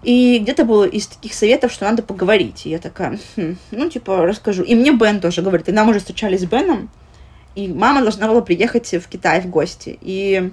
[0.03, 2.67] и где-то было из таких советов, что надо поговорить.
[2.67, 4.65] И я такая, хм, ну, типа, расскажу.
[4.65, 6.91] И мне Бен тоже говорит, и нам уже встречались с Беном,
[7.55, 9.97] и мама должна была приехать в Китай в гости.
[10.01, 10.51] И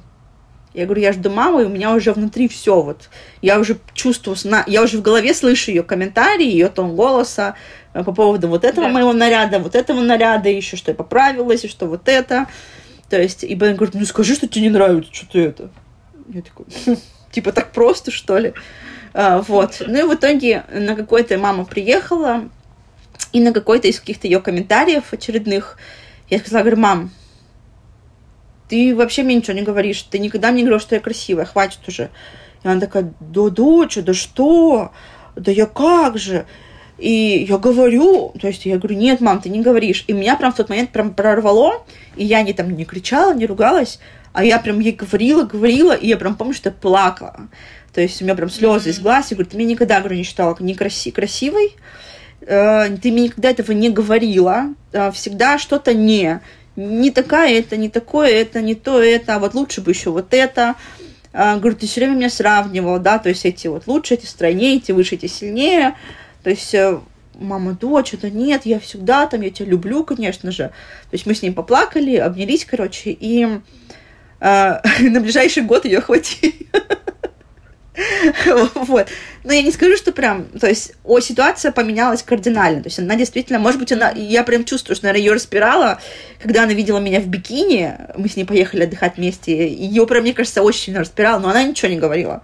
[0.74, 3.10] я говорю, я жду маму, и у меня уже внутри все вот.
[3.42, 7.56] Я уже чувствую, я уже в голове слышу ее комментарии, ее тон голоса
[7.94, 8.94] э, по поводу вот этого да.
[8.94, 12.48] моего наряда, вот этого наряда, еще что я поправилась, и что вот это.
[13.10, 15.72] То есть, и Бен говорит, ну скажи, что тебе не нравится, что ты это.
[16.28, 16.98] Я такой, «Хм,
[17.32, 18.54] типа так просто, что ли?
[19.14, 19.82] А, вот.
[19.86, 22.48] Ну и в итоге на какой-то мама приехала,
[23.34, 25.78] и на какой-то из каких-то ее комментариев очередных
[26.30, 27.12] я сказала, говорю, мам,
[28.70, 31.80] ты вообще мне ничего не говоришь, ты никогда мне не говорила, что я красивая, хватит
[31.88, 32.10] уже.
[32.64, 34.92] И она такая, да, доча, да что?
[35.36, 36.46] Да я как же?
[36.98, 40.04] И я говорю, то есть я говорю, нет, мам, ты не говоришь.
[40.08, 43.46] И меня прям в тот момент прям прорвало, и я не там не кричала, не
[43.46, 44.00] ругалась,
[44.34, 47.50] а я прям ей говорила, говорила, и я прям помню, что я плакала.
[47.94, 49.32] То есть у меня прям слезы из глаз.
[49.32, 51.76] Я говорю, ты меня никогда, говорю, не считала не краси красивой.
[52.42, 54.76] Э, ты мне никогда этого не говорила.
[54.92, 56.42] Э, всегда что-то не.
[56.80, 59.36] Не такая это, не такое это, не то это.
[59.36, 60.76] А вот лучше бы еще вот это.
[61.34, 64.78] Э, говорю, ты все время меня сравнивала, да, то есть эти вот лучше, эти стройнее,
[64.78, 65.96] эти выше, эти сильнее.
[66.44, 66.76] То есть
[67.40, 70.68] мама, дочь, это нет, я всегда там, я тебя люблю, конечно же.
[70.68, 73.46] То есть мы с ним поплакали, обнялись, короче, и
[74.40, 76.54] э, на ближайший год ее хватило.
[78.76, 79.10] Вот.
[79.44, 82.84] Но я не скажу, что прям, то есть, о, ситуация поменялась кардинально.
[82.84, 86.00] То есть она действительно, может быть, она, я прям чувствую, что, наверное, ее распирала,
[86.42, 90.34] когда она видела меня в бикини, мы с ней поехали отдыхать вместе, ее прям, мне
[90.34, 92.44] кажется, очень сильно распирала, но она ничего не говорила.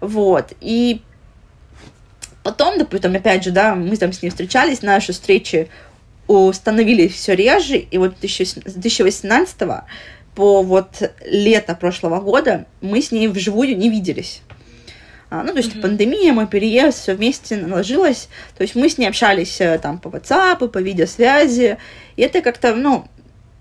[0.00, 0.52] Вот.
[0.60, 1.02] И
[2.44, 5.68] потом, допустим, опять же, да, мы там с ней встречались, наши встречи
[6.26, 9.56] установились все реже, и вот с 2018
[10.34, 14.42] по вот лето прошлого года мы с ней вживую не виделись.
[15.34, 15.80] А, ну, то есть mm-hmm.
[15.80, 18.28] пандемия, мой переезд, все вместе наложилось.
[18.56, 21.78] То есть мы с ней общались э, там по WhatsApp, по видеосвязи.
[22.14, 23.08] И это как-то, ну,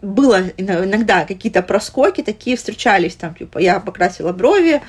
[0.03, 4.83] было иногда какие-то проскоки такие встречались, там, типа, я покрасила брови,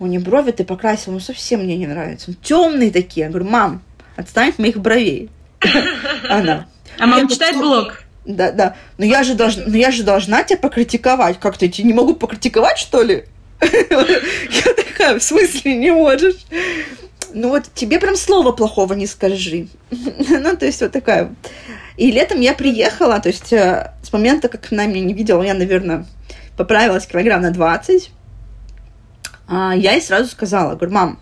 [0.00, 2.34] у нее брови ты покрасила, ну, совсем мне не нравится.
[2.42, 3.26] Темные такие.
[3.26, 3.82] Я говорю, мам,
[4.16, 5.30] отстань от моих бровей.
[6.28, 6.66] Она.
[6.98, 8.02] А мама читает блог?
[8.24, 8.74] Да, да.
[8.98, 11.38] Но я же должна, но я же должна тебя покритиковать.
[11.38, 13.26] Как-то я не могу покритиковать, что ли?
[13.62, 16.36] Я такая, в смысле не можешь?
[17.32, 19.68] Ну вот тебе прям слова плохого не скажи.
[19.90, 21.34] Ну, то есть вот такая.
[21.96, 25.54] И летом я приехала, то есть э, с момента, как она меня не видела, я,
[25.54, 26.06] наверное,
[26.56, 28.10] поправилась килограмм на 20.
[29.48, 31.20] А, я ей сразу сказала, говорю, мам,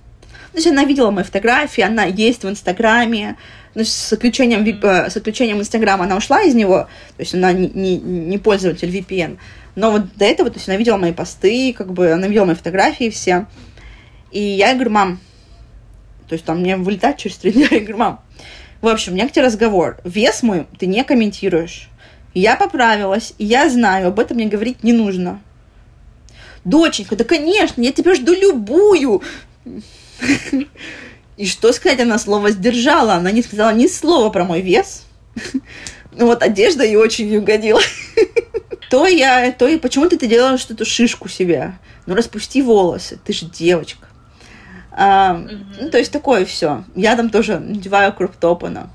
[0.52, 3.36] то есть она видела мои фотографии, она есть в Инстаграме,
[3.78, 7.96] но с отключением, с отключением Инстаграма она ушла из него, то есть она не, не,
[7.96, 9.38] не пользователь VPN.
[9.76, 12.56] Но вот до этого, то есть она видела мои посты, как бы она видела мои
[12.56, 13.46] фотографии все.
[14.32, 15.20] И я говорю, мам,
[16.28, 18.20] то есть там мне вылетать через три дня, я говорю, мам,
[18.80, 19.98] в общем, у меня к тебе разговор.
[20.02, 21.88] Вес мой ты не комментируешь.
[22.34, 25.40] Я поправилась, и я знаю, об этом мне говорить не нужно.
[26.64, 29.22] Доченька, да конечно, я тебя жду любую.
[31.38, 33.14] И что сказать, она слово сдержала.
[33.14, 35.04] Она не сказала ни слова про мой вес.
[36.12, 37.80] Ну вот одежда ей очень не угодила.
[38.90, 41.78] То я, то и почему ты ты делаешь что-то шишку себе?
[42.06, 44.08] Ну распусти волосы, ты же девочка.
[44.90, 45.64] А, mm-hmm.
[45.78, 46.84] ну, то есть такое все.
[46.94, 48.90] Я там тоже надеваю круптопы на.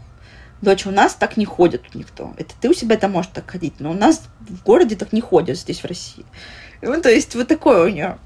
[0.63, 2.33] Дочь, у нас так не ходит никто.
[2.37, 5.21] Это ты у себя там можешь так ходить, но у нас в городе так не
[5.21, 6.25] ходят здесь, в России.
[6.81, 8.17] Ну, то есть вот такое у нее.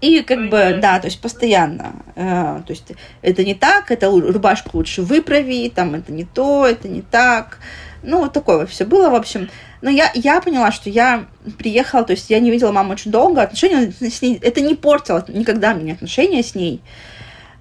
[0.00, 1.92] И как бы, да, то есть постоянно.
[2.14, 6.88] Э, то есть это не так, это рубашку лучше выправи, там это не то, это
[6.88, 7.58] не так.
[8.02, 9.50] Ну, вот такое все было, в общем.
[9.80, 11.26] Но я, я поняла, что я
[11.58, 15.24] приехала, то есть я не видела маму очень долго, отношения с ней, это не портило
[15.28, 16.80] никогда мне отношения с ней.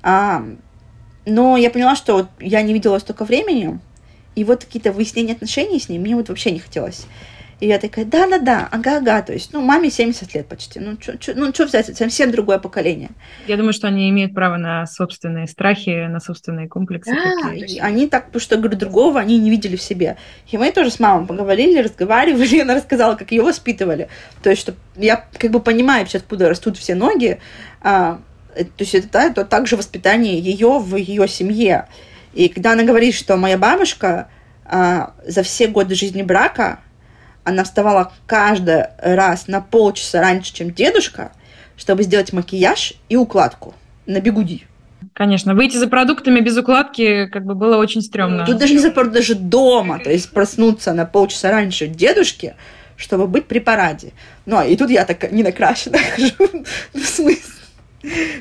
[0.04, 0.44] А,
[1.26, 3.80] но я поняла, что вот я не видела столько времени,
[4.36, 7.08] и вот какие-то выяснения отношений с ней мне вот вообще не хотелось.
[7.60, 11.50] И я такая, да-да-да, ага-ага, то есть, ну, маме 70 лет почти, ну, что ну,
[11.50, 13.10] взять, это совсем другое поколение.
[13.48, 17.16] Я думаю, что они имеют право на собственные страхи, на собственные комплексы.
[17.16, 20.18] Да, и они так, потому что, говорю, другого они не видели в себе.
[20.52, 24.08] И мы тоже с мамой поговорили, разговаривали, и она рассказала, как ее воспитывали.
[24.44, 27.40] То есть, что я как бы понимаю вообще, откуда растут все ноги,
[27.82, 28.20] а,
[28.54, 31.88] то есть это, да, это также воспитание ее в ее семье.
[32.34, 34.30] И когда она говорит, что моя бабушка
[34.64, 36.82] а, за все годы жизни брака
[37.48, 41.32] она вставала каждый раз на полчаса раньше, чем дедушка,
[41.78, 43.74] чтобы сделать макияж и укладку
[44.06, 44.68] на бегуди.
[45.14, 48.46] Конечно, выйти за продуктами без укладки как бы было очень стрёмно.
[48.46, 52.56] Тут даже не за даже дома, то есть проснуться на полчаса раньше дедушки,
[52.98, 54.12] чтобы быть при параде.
[54.46, 56.66] Ну, и тут я так не накрашена хожу.
[56.94, 57.54] в смысле?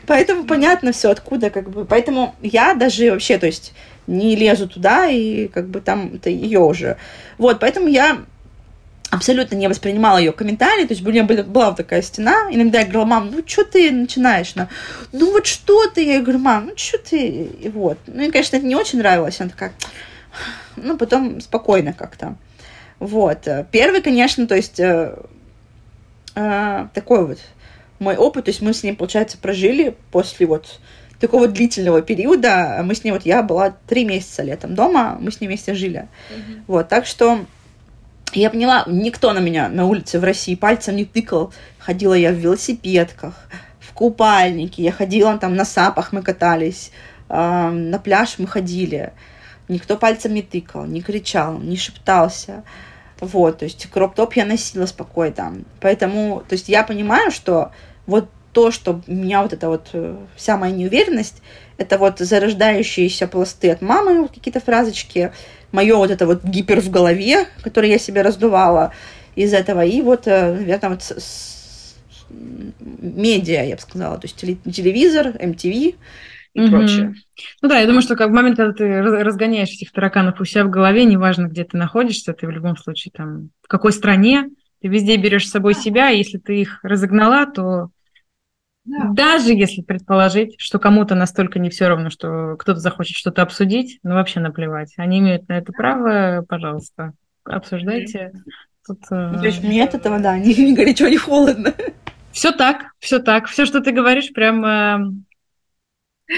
[0.07, 1.85] Поэтому понятно все откуда, как бы.
[1.85, 3.73] Поэтому я даже вообще, то есть,
[4.09, 6.97] не лезу туда, и как бы там это ее уже.
[7.39, 8.19] Вот, поэтому я
[9.17, 12.85] абсолютно не воспринимала ее комментарии, то есть у меня была, вот такая стена, иногда я
[12.85, 14.55] говорила, мам, ну что ты начинаешь?
[14.55, 14.67] Ну,
[15.13, 16.05] ну вот что ты?
[16.05, 17.27] Я говорю, мам, ну что ты?
[17.27, 17.99] И вот.
[18.07, 19.73] Ну и, конечно, это не очень нравилось, она такая,
[20.77, 22.37] ну потом спокойно как-то.
[22.99, 23.47] Вот.
[23.71, 25.19] Первый, конечно, то есть э,
[26.35, 27.39] э, такой вот
[27.99, 30.81] мой опыт, то есть мы с ней, получается, прожили после вот
[31.21, 32.81] такого длительного периода.
[32.85, 36.09] Мы с ней, вот я была три месяца летом дома, мы с ней вместе жили.
[36.31, 36.63] Mm-hmm.
[36.67, 37.47] Вот, так что
[38.33, 41.53] я поняла, никто на меня на улице в России пальцем не тыкал.
[41.79, 43.35] Ходила я в велосипедках,
[43.81, 46.91] в купальнике, я ходила там на сапах, мы катались,
[47.29, 49.13] э, на пляж мы ходили.
[49.69, 52.63] Никто пальцем не тыкал, не кричал, не шептался.
[53.21, 55.65] Вот, то есть кроп-топ я носила спокойно.
[55.81, 57.73] Поэтому, то есть я понимаю, что
[58.07, 61.43] вот то, что меня вот эта вот э, вся моя неуверенность,
[61.77, 65.33] это вот зарождающиеся пласты от мамы, вот какие-то фразочки,
[65.77, 68.93] мое вот это вот гипер в голове, который я себе раздувала
[69.37, 71.97] из этого, и вот, э, наверное, вот с, с,
[72.31, 75.95] медиа, я бы сказала, то есть телевизор, MTV
[76.55, 76.71] и mm-hmm.
[76.71, 77.15] прочее.
[77.61, 80.65] Ну да, я думаю, что как в момент, когда ты разгоняешь этих тараканов у себя
[80.65, 84.49] в голове, неважно, где ты находишься, ты в любом случае там, в какой стране,
[84.81, 87.91] ты везде берешь с собой себя, и если ты их разогнала, то
[88.87, 89.11] да.
[89.13, 94.15] Даже если предположить, что кому-то настолько не все равно, что кто-то захочет что-то обсудить, ну
[94.15, 94.95] вообще наплевать.
[94.97, 97.13] Они имеют на это право, пожалуйста,
[97.45, 98.33] обсуждайте.
[98.87, 101.75] Тут, ну, то есть мне от этого, да, не, не горячо, не холодно.
[102.31, 103.49] Все так, все так.
[103.49, 104.99] Все, что ты говоришь, прям э,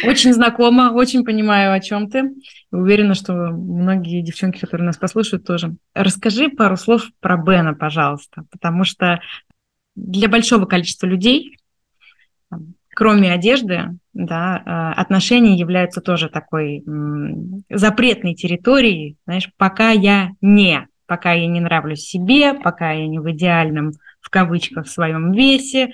[0.05, 2.31] очень знакомо, очень понимаю, о чем ты.
[2.71, 5.77] Уверена, что многие девчонки, которые нас послушают, тоже.
[5.95, 9.21] Расскажи пару слов про Бена, пожалуйста, потому что
[9.97, 11.58] для большого количества людей
[12.95, 16.83] кроме одежды, да, э, отношения являются тоже такой
[17.71, 23.31] запретной территорией, знаешь, пока я не, пока я не нравлюсь себе, пока я не в
[23.31, 25.91] идеальном, в кавычках, своем весе, э,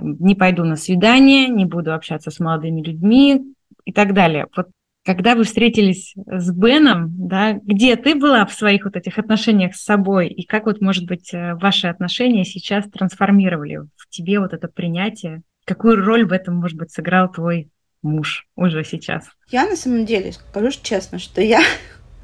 [0.00, 4.46] не пойду на свидание, не буду общаться с молодыми людьми и так далее.
[4.54, 4.68] Вот
[5.06, 9.84] когда вы встретились с Беном, да, где ты была в своих вот этих отношениях с
[9.84, 14.68] собой, и как вот, может быть, э, ваши отношения сейчас трансформировали в тебе вот это
[14.68, 17.68] принятие Какую роль в этом, может быть, сыграл твой
[18.00, 19.24] муж уже сейчас?
[19.48, 21.60] Я на самом деле скажу честно, что я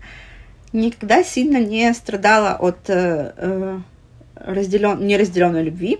[0.73, 3.81] никогда сильно не страдала от э, э
[4.37, 5.05] разделен...
[5.07, 5.99] неразделенной любви.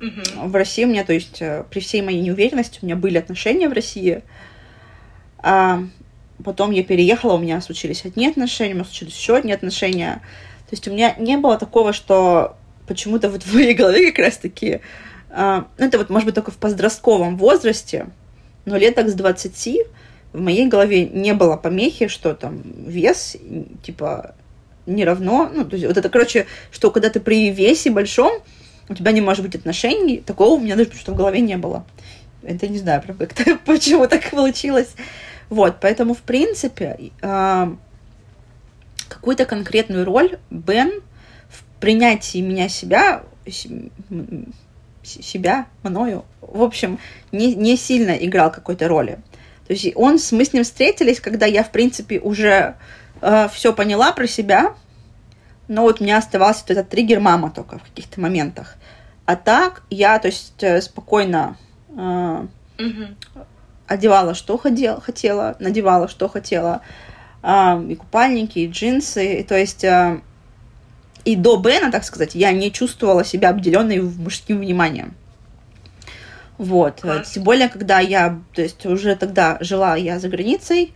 [0.00, 0.48] Mm-hmm.
[0.48, 3.68] В России у меня, то есть, э, при всей моей неуверенности, у меня были отношения
[3.68, 4.22] в России.
[5.38, 5.82] А
[6.42, 10.22] потом я переехала, у меня случились одни отношения, у меня случились еще одни отношения.
[10.68, 12.56] То есть у меня не было такого, что
[12.86, 14.80] почему-то вот в моей голове как раз-таки
[15.34, 18.06] ну, это вот, может быть, только в подростковом возрасте,
[18.64, 19.78] но лет так с 20
[20.32, 23.36] в моей голове не было помехи, что там вес,
[23.82, 24.34] типа,
[24.86, 28.42] не равно, ну, то есть вот это, короче, что когда ты при весе большом,
[28.88, 31.84] у тебя не может быть отношений, такого у меня даже что в голове не было.
[32.42, 34.90] Это не знаю, прям как-то, почему так получилось.
[35.48, 37.74] Вот, поэтому, в принципе, э,
[39.08, 41.00] какую-то конкретную роль Бен
[41.48, 43.22] в принятии меня себя
[45.02, 46.98] себя, мною, в общем,
[47.32, 49.18] не, не сильно играл какой-то роли.
[49.66, 52.76] То есть он, мы с ним встретились, когда я, в принципе, уже
[53.20, 54.74] э, все поняла про себя,
[55.68, 58.76] но вот у меня оставался этот триггер мама только в каких-то моментах.
[59.24, 61.56] А так я, то есть, э, спокойно
[61.88, 62.46] э,
[62.78, 63.44] угу.
[63.86, 66.82] одевала, что хотела, хотела, надевала, что хотела.
[67.42, 70.20] а, и купальники, и джинсы, и, то есть а,
[71.24, 75.14] и до Бена, так сказать, я не чувствовала себя обделенной мужским вниманием.
[76.58, 77.00] Вот.
[77.00, 77.30] Класс.
[77.30, 80.92] Тем более, когда я, то есть уже тогда жила я за границей,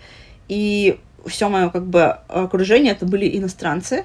[0.49, 4.05] и все мое как бы окружение это были иностранцы,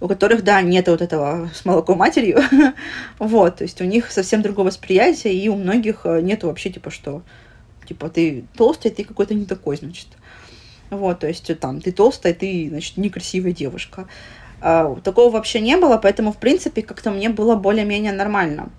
[0.00, 2.40] у которых, да, нет вот этого с молоком матерью,
[3.18, 6.90] вот, то есть у них совсем другое восприятие, и у многих э, нет вообще, типа,
[6.90, 7.22] что,
[7.86, 10.08] типа, ты толстый, ты какой-то не такой, значит.
[10.90, 14.06] Вот, то есть там, ты толстая, ты, значит, некрасивая девушка.
[14.66, 18.70] А, такого вообще не было, поэтому, в принципе, как-то мне было более-менее нормально.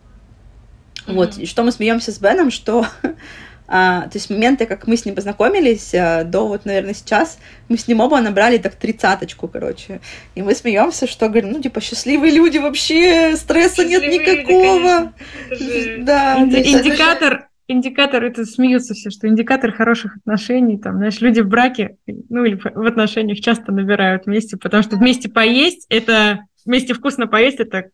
[1.05, 1.13] Mm-hmm.
[1.13, 2.87] Вот, и что мы смеемся с Беном, что
[3.67, 7.77] А, то есть моменты, как мы с ним познакомились, а, до вот, наверное, сейчас, мы
[7.77, 10.01] с ним оба набрали так тридцаточку, короче.
[10.35, 15.13] И мы смеемся, что, говорим, ну, типа, счастливые люди, вообще стресса счастливые нет никакого.
[15.49, 16.37] Люди, да.
[16.39, 21.97] Инди- индикатор, индикатор, это смеются все, что индикатор хороших отношений, там, знаешь, люди в браке,
[22.07, 27.59] ну, или в отношениях часто набирают вместе, потому что вместе поесть, это, вместе вкусно поесть,
[27.59, 27.89] это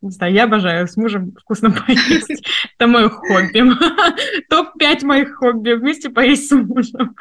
[0.00, 2.42] не знаю, я обожаю с мужем вкусно поесть.
[2.76, 3.64] Это мое хобби.
[4.48, 5.72] Топ-5 моих хобби.
[5.72, 7.16] Вместе поесть с мужем.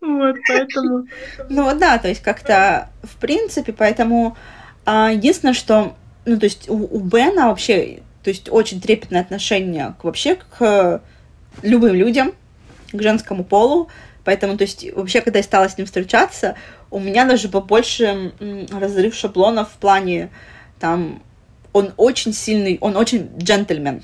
[0.00, 1.06] Вот, поэтому...
[1.50, 4.36] Ну да, то есть как-то, в принципе, поэтому
[4.86, 5.94] а, единственное, что,
[6.24, 11.02] ну, то есть у, у Бена вообще, то есть очень трепетное отношение к вообще к
[11.62, 12.32] любым людям,
[12.92, 13.88] к женскому полу,
[14.24, 16.54] Поэтому, то есть, вообще, когда я стала с ним встречаться,
[16.90, 18.32] у меня даже побольше
[18.70, 20.30] разрыв шаблонов в плане
[20.78, 21.22] там
[21.72, 24.02] он очень сильный, он очень джентльмен.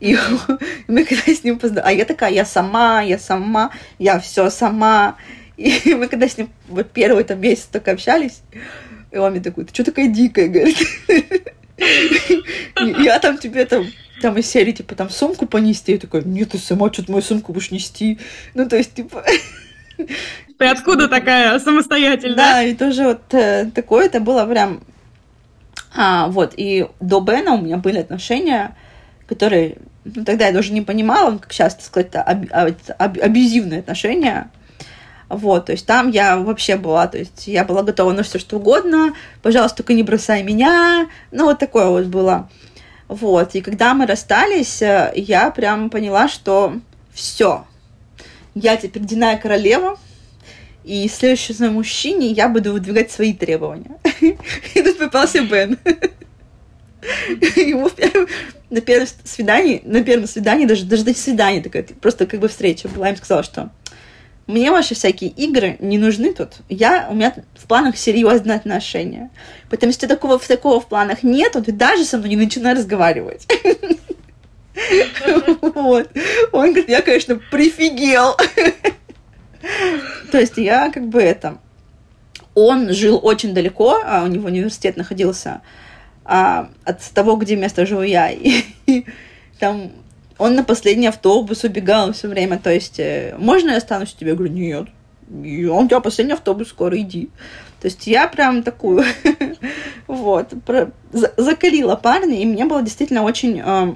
[0.00, 0.16] И
[0.88, 5.16] мы когда с ним познакомились, а я такая, я сама, я сама, я все сама.
[5.56, 8.42] И мы когда с ним вот первый там месяц только общались,
[9.10, 10.78] и он мне такой, ты что такая дикая, говорит.
[13.04, 13.86] Я там тебе там
[14.22, 15.92] там из серии, типа, там сумку понести.
[15.92, 18.18] Я такой, нет, ты сама что-то мою сумку будешь нести.
[18.54, 19.24] Ну, то есть, типа...
[20.58, 22.36] Ты откуда такая самостоятельная?
[22.36, 24.80] Да, и тоже вот э, такое это было прям
[25.94, 28.76] а, вот, и до Бена у меня были отношения,
[29.26, 32.46] которые, ну, тогда я даже не понимала, как сейчас сказать, это аб,
[32.98, 34.50] аб, абьюзивные отношения.
[35.28, 38.56] Вот, то есть там я вообще была, то есть я была готова на все что
[38.56, 42.50] угодно, пожалуйста, только не бросай меня, ну вот такое вот было.
[43.12, 46.80] Вот, и когда мы расстались, э, я прям поняла, что
[47.12, 47.66] все,
[48.54, 49.98] я теперь Диная королева,
[50.82, 53.98] и следующему мужчине я буду выдвигать свои требования.
[54.20, 55.78] И тут попался Бен.
[57.56, 57.90] Ему
[58.70, 62.88] на первом свидании, на первом свидании, даже, даже до свидания такая, просто как бы встреча
[62.88, 63.70] была, я им сказала, что
[64.46, 66.54] мне ваши всякие игры не нужны тут.
[66.68, 69.30] Я, у меня в планах серьезные отношения.
[69.70, 73.46] Поэтому если такого, такого в планах нет, ты даже со мной не начинай разговаривать.
[75.60, 76.10] Вот.
[76.52, 78.36] Он говорит, я, конечно, прифигел.
[80.30, 81.58] То есть я как бы это...
[82.54, 85.62] Он жил очень далеко, а у него университет находился
[86.24, 88.30] а, от того, где место живу я.
[88.30, 89.04] И
[89.58, 89.92] там
[90.42, 92.58] он на последний автобус убегал все время.
[92.58, 94.30] То есть, э, можно я останусь у тебя?
[94.30, 94.88] Я говорю, нет.
[95.44, 97.30] И он у тебя последний автобус, скоро иди.
[97.80, 99.04] То есть я прям такую
[100.06, 100.52] вот
[101.36, 103.94] закалила парня, и мне было действительно очень э,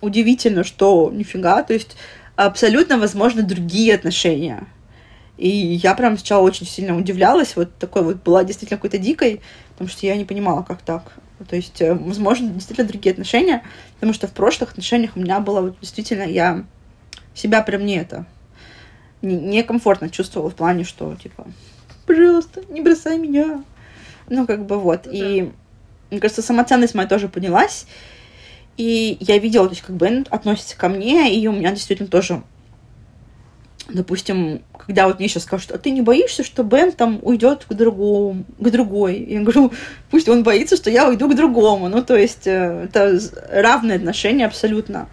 [0.00, 1.96] удивительно, что нифига, то есть
[2.36, 4.66] абсолютно возможно другие отношения.
[5.36, 9.40] И я прям сначала очень сильно удивлялась, вот такой вот была действительно какой-то дикой,
[9.72, 11.12] потому что я не понимала, как так.
[11.48, 13.62] То есть, э, возможно, действительно другие отношения,
[13.98, 16.64] потому что в прошлых отношениях у меня было вот действительно, я
[17.34, 18.26] себя прям не это,
[19.22, 21.46] некомфортно чувствовала в плане, что, типа,
[22.06, 23.64] пожалуйста, не бросай меня.
[24.28, 25.06] Ну, как бы вот.
[25.06, 25.50] Ну, и,
[26.10, 27.86] мне кажется, самоценность моя тоже поднялась.
[28.76, 32.42] И я видела, то есть, как Бен относится ко мне, и у меня действительно тоже
[33.88, 37.74] допустим, когда вот мне сейчас скажут, а ты не боишься, что Бен там уйдет к
[37.74, 39.18] другому, к другой?
[39.18, 39.72] Я говорю,
[40.10, 41.88] пусть он боится, что я уйду к другому.
[41.88, 43.18] Ну, то есть э, это
[43.50, 45.08] равные отношения абсолютно.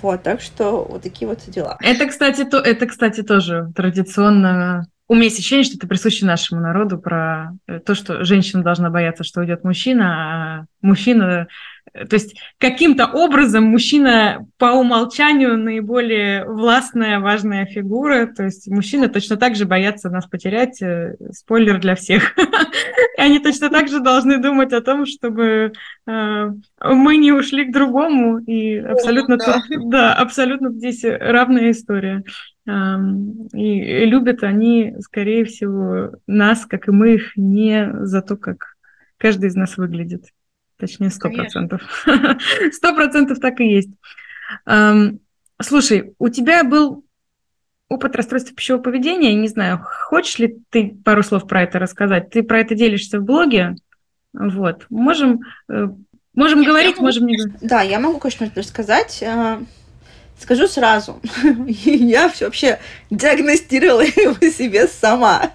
[0.00, 1.76] Вот, так что вот такие вот дела.
[1.80, 6.62] Это, кстати, то, это, кстати, тоже традиционно у меня есть ощущение, что это присуще нашему
[6.62, 11.48] народу про э, то, что женщина должна бояться, что уйдет мужчина, а мужчина
[11.92, 18.26] то есть каким-то образом мужчина по умолчанию наиболее властная, важная фигура.
[18.26, 20.80] То есть мужчины точно так же боятся нас потерять.
[20.80, 22.34] Э, спойлер для всех.
[22.38, 22.40] И
[23.20, 25.72] они точно так же должны думать о том, чтобы
[26.06, 26.50] э,
[26.82, 28.38] мы не ушли к другому.
[28.38, 29.36] И абсолютно,
[29.84, 32.24] да, абсолютно здесь равная история.
[32.64, 38.76] И любят они, скорее всего, нас, как и мы их, не за то, как
[39.18, 40.26] каждый из нас выглядит.
[40.82, 41.80] Точнее, сто процентов.
[42.72, 43.90] Сто процентов так и есть.
[45.60, 47.04] Слушай, у тебя был
[47.88, 49.32] опыт расстройства пищевого поведения.
[49.34, 52.30] Не знаю, хочешь ли ты пару слов про это рассказать?
[52.30, 53.76] Ты про это делишься в блоге.
[54.32, 54.86] Вот.
[54.90, 55.86] Можем, э,
[56.34, 57.58] можем Нет, говорить, могу, можем не говорить.
[57.60, 59.22] Да, я могу, конечно, рассказать.
[59.22, 59.60] Э,
[60.36, 61.20] скажу сразу,
[61.66, 62.80] я все вообще
[63.10, 65.52] диагностировала его себе сама.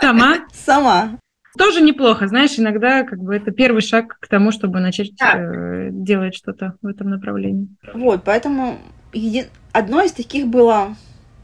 [0.00, 0.48] Сама?
[0.54, 1.18] Сама.
[1.58, 5.34] Тоже неплохо, знаешь, иногда как бы это первый шаг к тому, чтобы начать да.
[5.36, 7.68] э, делать что-то в этом направлении.
[7.92, 8.78] Вот, поэтому
[9.12, 9.46] еди...
[9.72, 10.94] одно из таких было,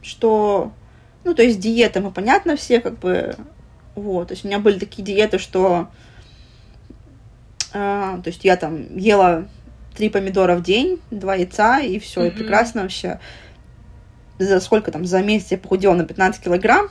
[0.03, 0.73] что,
[1.25, 3.35] ну, то есть диета, мы понятно все, как бы,
[3.97, 5.89] вот, то есть у меня были такие диеты, что,
[7.73, 9.49] э, то есть я там ела
[9.97, 12.29] три помидора в день, два яйца, и все, mm-hmm.
[12.29, 13.19] и прекрасно вообще.
[14.39, 16.91] За сколько там, за месяц я похудела на 15 килограмм.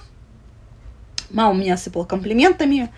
[1.30, 2.90] Мама меня сыпала комплиментами,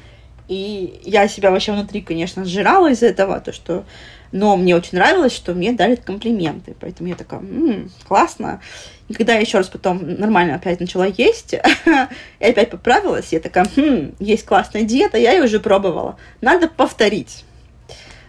[0.48, 3.86] и я себя вообще внутри, конечно, сжирала из этого, то, что...
[4.34, 8.62] Но мне очень нравилось, что мне дали комплименты, поэтому я такая, м-м, классно.
[9.08, 11.54] И когда я еще раз потом нормально опять начала есть,
[12.40, 17.46] и опять поправилась, я такая, хм, есть классная диета, я ее уже пробовала, надо повторить.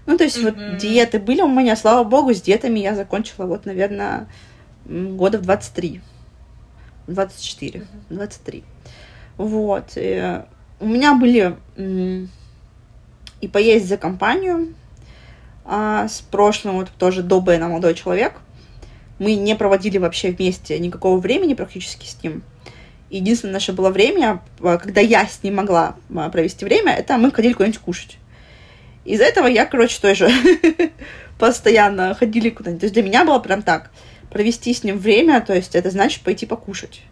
[0.07, 0.71] Ну, то есть mm-hmm.
[0.71, 4.29] вот диеты были у меня, слава богу, с диетами я закончила вот, наверное,
[4.87, 6.01] года в 23.
[7.09, 8.65] 24, 23.
[9.39, 9.93] Вот.
[9.97, 10.43] И
[10.81, 11.57] у меня были
[13.41, 14.75] и поесть за компанию
[15.65, 18.35] а, с прошлым, вот тоже добрый на молодой человек.
[19.19, 22.43] Мы не проводили вообще вместе никакого времени практически с ним.
[23.11, 27.31] Единственное наше было время, а, когда я с ним могла а, провести время, это мы
[27.31, 28.19] ходили куда-нибудь кушать.
[29.05, 30.31] Из-за этого я, короче, тоже
[31.39, 32.81] постоянно ходили куда-нибудь.
[32.81, 33.91] То есть для меня было прям так.
[34.31, 37.03] Провести с ним время, то есть это значит пойти покушать.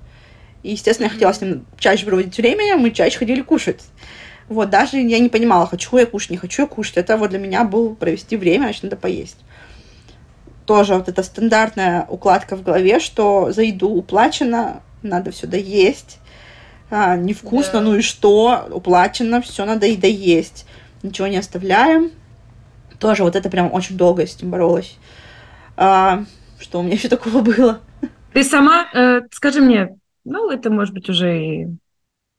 [0.62, 3.82] И, естественно, я хотела с ним чаще проводить время, мы чаще ходили кушать.
[4.48, 6.96] Вот, даже я не понимала, хочу я кушать, не хочу я кушать.
[6.96, 9.38] Это вот для меня был провести время, значит, надо поесть.
[10.66, 16.18] Тоже вот эта стандартная укладка в голове, что за еду уплачено, надо все доесть.
[16.90, 17.80] А, невкусно, да.
[17.80, 18.68] ну и что?
[18.70, 20.66] Уплачено, все надо и доесть
[21.07, 22.11] ничего не оставляем.
[22.98, 24.96] Тоже вот это прям очень долго с этим боролась.
[25.76, 26.24] А,
[26.59, 27.80] что у меня еще такого было?
[28.32, 29.96] Ты сама, э, скажи мне,
[30.26, 31.66] ну, это может быть уже и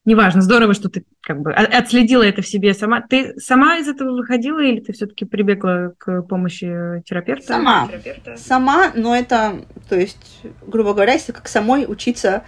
[0.08, 3.02] неважно, здорово, что ты как бы отследила это в себе сама.
[3.02, 7.48] Ты сама из этого выходила или ты все-таки прибегла к помощи терапевта?
[7.48, 7.88] Сама.
[7.88, 8.38] Терапевта?
[8.38, 12.44] Сама, но это, то есть, грубо говоря, если как самой учиться,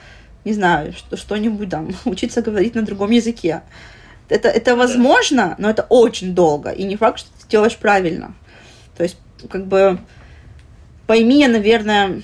[0.46, 3.62] не знаю, что, что-нибудь там, учиться говорить на другом языке.
[4.30, 6.70] Это, это возможно, но это очень долго.
[6.70, 8.36] И не факт, что ты делаешь правильно.
[8.96, 9.18] То есть,
[9.50, 10.00] как бы,
[11.08, 12.22] пойми я, наверное,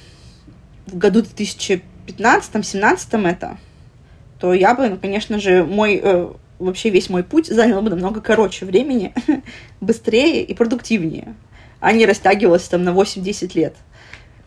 [0.86, 1.24] в году
[2.08, 3.58] 2015-17 это,
[4.40, 8.22] то я бы, ну, конечно же, мой э, вообще весь мой путь занял бы намного
[8.22, 9.14] короче времени,
[9.82, 11.36] быстрее и продуктивнее,
[11.80, 13.76] а не растягивалось там на 8-10 лет,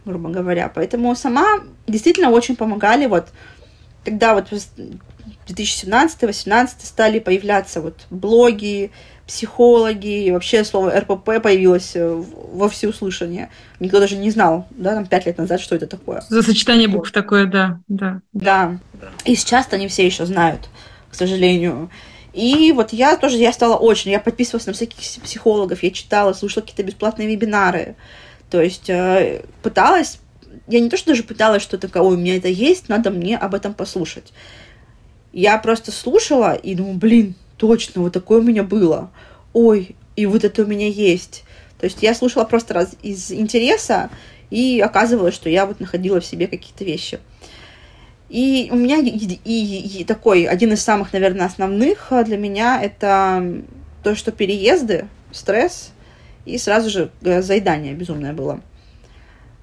[0.05, 0.71] грубо говоря.
[0.75, 3.29] Поэтому сама действительно очень помогали вот
[4.05, 4.51] когда вот
[5.49, 8.91] 2017-2018 стали появляться вот блоги,
[9.29, 13.51] психологи, и вообще слово РПП появилось э, во всеуслышание.
[13.79, 16.25] Никто даже не знал, да, там пять лет назад, что это такое.
[16.29, 18.23] За сочетание букв такое, да, да.
[18.33, 18.79] Да.
[19.27, 20.71] И сейчас они все еще знают,
[21.11, 21.91] к сожалению.
[22.33, 26.63] И вот я тоже, я стала очень, я подписывалась на всяких психологов, я читала, слушала
[26.63, 27.97] какие-то бесплатные вебинары.
[28.51, 30.21] То есть э, пыталась,
[30.69, 33.37] я не то, что даже пыталась что-то такое, ой, у меня это есть, надо мне
[33.37, 34.33] об этом послушать
[35.33, 39.11] я просто слушала и думаю, блин, точно, вот такое у меня было.
[39.53, 41.45] Ой, и вот это у меня есть.
[41.79, 44.11] То есть я слушала просто раз из интереса,
[44.51, 47.21] и оказывалось, что я вот находила в себе какие-то вещи.
[48.29, 53.63] И у меня и, и, и такой, один из самых, наверное, основных для меня это
[54.03, 55.93] то, что переезды, стресс,
[56.45, 58.61] и сразу же э, заедание безумное было.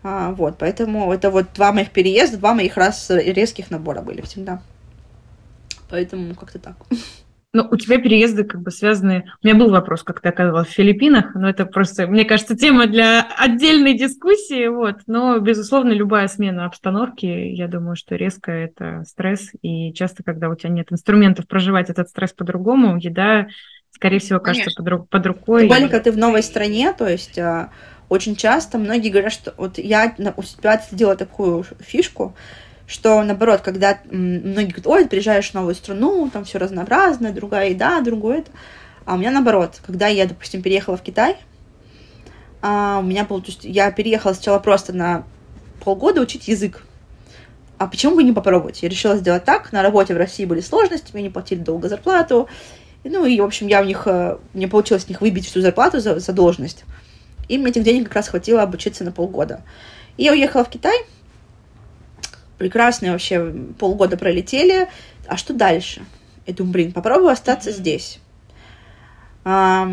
[0.03, 4.61] А, вот, поэтому это вот два моих переезда, два моих раз резких набора были всегда.
[5.89, 6.75] Поэтому как-то так.
[7.55, 9.31] Ну, у тебя переезды как бы связаны...
[9.41, 12.85] У меня был вопрос, как ты оказалась в Филиппинах, но это просто, мне кажется, тема
[12.85, 14.97] для отдельной дискуссии, вот.
[15.07, 20.55] Но, безусловно, любая смена обстановки, я думаю, что резко это стресс, и часто, когда у
[20.55, 23.47] тебя нет инструментов проживать этот стресс по-другому, еда,
[23.89, 25.61] скорее всего, кажется под, под рукой.
[25.61, 27.69] Тем более, когда ты в новой стране, то есть а,
[28.09, 32.35] очень часто многие говорят, что вот я у себя сделала такую фишку,
[32.87, 38.01] что наоборот, когда многие говорят, ой, приезжаешь в новую страну, там все разнообразное, другая еда,
[38.01, 38.51] другое это.
[39.05, 41.37] А у меня наоборот, когда я, допустим, переехала в Китай,
[42.61, 45.23] а, у меня был, то есть я переехала сначала просто на
[45.83, 46.83] полгода учить язык.
[47.77, 48.81] А почему бы не попробовать?
[48.81, 49.71] Я решила сделать так.
[49.71, 52.47] На работе в России были сложности, мне не платили долго зарплату.
[53.03, 55.99] Ну и, в общем, я у них, э, мне получилось с них выбить всю зарплату
[55.99, 56.85] за, за должность.
[57.47, 59.61] Мне этих денег как раз хватило обучиться на полгода.
[60.17, 60.97] И я уехала в Китай,
[62.57, 64.89] прекрасные вообще полгода пролетели.
[65.27, 66.05] А что дальше?
[66.45, 67.73] Я думаю, блин, попробую остаться mm-hmm.
[67.73, 68.19] здесь.
[69.43, 69.87] А,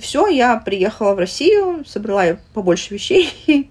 [0.00, 3.32] все, я приехала в Россию, собрала побольше вещей.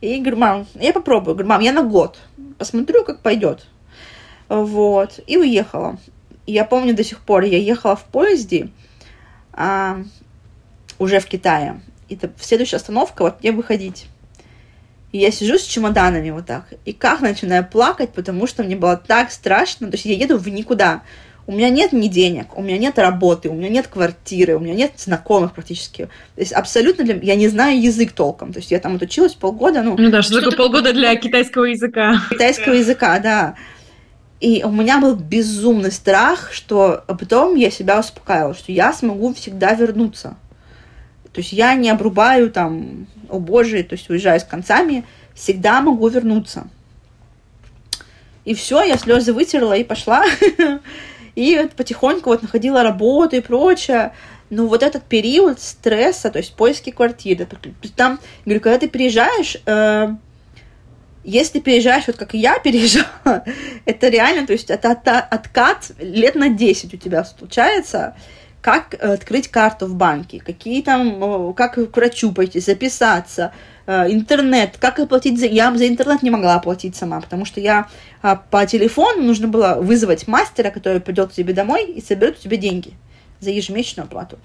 [0.00, 1.34] И говорю, мам, я попробую.
[1.34, 2.18] Говорю, мам, я на год.
[2.56, 3.66] Посмотрю, как пойдет.
[4.48, 5.20] Вот.
[5.26, 5.98] И уехала.
[6.46, 8.70] Я помню до сих пор, я ехала в поезде
[9.52, 10.02] а,
[10.98, 11.80] уже в Китае.
[12.08, 14.06] И это следующая остановка, вот мне выходить.
[15.12, 16.66] И я сижу с чемоданами вот так.
[16.84, 19.88] И как начинаю плакать, потому что мне было так страшно.
[19.88, 21.02] То есть я еду в никуда.
[21.46, 24.74] У меня нет ни денег, у меня нет работы, у меня нет квартиры, у меня
[24.74, 26.04] нет знакомых практически.
[26.34, 27.16] То есть абсолютно для...
[27.22, 28.52] я не знаю язык толком.
[28.52, 29.82] То есть я там отучилась полгода.
[29.82, 32.20] Ну, ну да, что, что такое полгода для китайского языка?
[32.28, 33.54] Китайского языка, да.
[34.40, 39.72] И у меня был безумный страх, что потом я себя успокаивала, что я смогу всегда
[39.72, 40.36] вернуться.
[41.32, 45.04] То есть я не обрубаю там, о боже, то есть уезжаю с концами,
[45.34, 46.68] всегда могу вернуться.
[48.44, 50.24] И все, я слезы вытерла и пошла.
[51.34, 54.12] И потихоньку вот находила работу и прочее.
[54.50, 57.46] Но вот этот период стресса, то есть поиски квартиры,
[57.94, 60.08] там, говорю, когда ты переезжаешь, э,
[61.22, 63.44] если переезжаешь, вот как я переезжала,
[63.84, 68.16] это реально, то есть это от, откат лет на 10 у тебя случается,
[68.60, 73.52] как открыть карту в банке, какие там, как к врачу пойти, записаться,
[73.86, 75.46] э, интернет, как оплатить за...
[75.46, 77.88] Я за интернет не могла оплатить сама, потому что я
[78.20, 82.42] а, по телефону нужно было вызвать мастера, который придет к тебе домой и соберет у
[82.42, 82.94] тебя деньги
[83.40, 84.38] за ежемесячную оплату.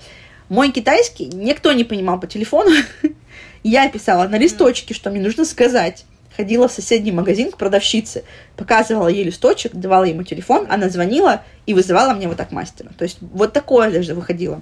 [0.50, 2.72] Мой китайский никто не понимал по телефону.
[3.64, 6.06] Я писала на листочке, что мне нужно сказать
[6.36, 8.24] ходила в соседний магазин к продавщице,
[8.56, 12.92] показывала ей листочек, давала ему телефон, она звонила и вызывала мне вот так мастера.
[12.98, 14.62] То есть вот такое даже выходило.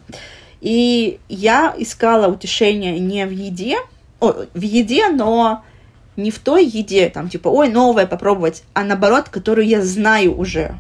[0.62, 3.78] И я искала утешение не в еде,
[4.20, 5.64] о, в еде, но
[6.16, 10.76] не в той еде, там, типа, ой, новое попробовать, а наоборот, которую я знаю уже.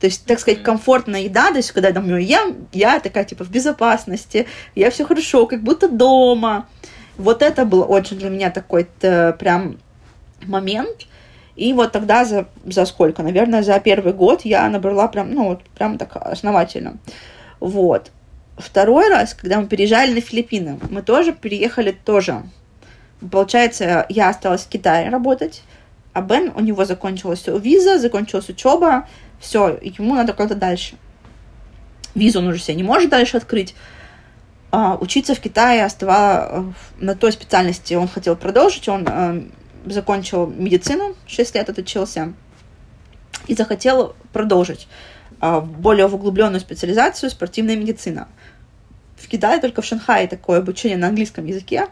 [0.00, 3.44] То есть, так сказать, комфортная еда, то есть, когда я там ем, я такая, типа,
[3.44, 6.68] в безопасности, я все хорошо, как будто дома.
[7.18, 9.78] Вот это был очень для меня такой прям
[10.46, 11.06] момент.
[11.56, 13.22] И вот тогда за, за сколько?
[13.24, 16.98] Наверное, за первый год я набрала прям, ну, вот прям так основательно.
[17.58, 18.12] Вот.
[18.56, 22.44] Второй раз, когда мы переезжали на Филиппины, мы тоже переехали тоже.
[23.32, 25.62] Получается, я осталась в Китае работать,
[26.12, 29.08] а Бен, у него закончилась виза, закончилась учеба,
[29.40, 30.94] все, ему надо куда-то дальше.
[32.14, 33.74] Визу он уже себе не может дальше открыть,
[34.70, 39.42] учиться в Китае оставала э, на той специальности, он хотел продолжить, он э,
[39.86, 42.34] закончил медицину, 6 лет отучился,
[43.46, 44.88] и захотел продолжить
[45.40, 48.28] э, более углубленную специализацию спортивная медицина.
[49.16, 51.88] В Китае, только в Шанхае такое обучение на английском языке,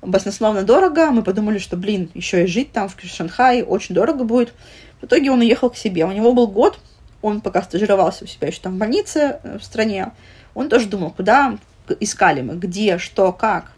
[0.00, 1.10] баснословно дорого.
[1.10, 4.54] Мы подумали, что, блин, еще и жить там в Шанхае очень дорого будет.
[5.00, 6.04] В итоге он уехал к себе.
[6.04, 6.78] У него был год,
[7.20, 10.12] он пока стажировался у себя еще там в больнице в стране.
[10.54, 11.58] Он тоже думал, куда,
[12.00, 13.72] искали мы, где, что, как.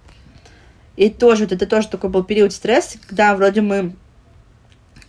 [0.96, 3.94] И тоже, это тоже такой был период стресса, когда вроде мы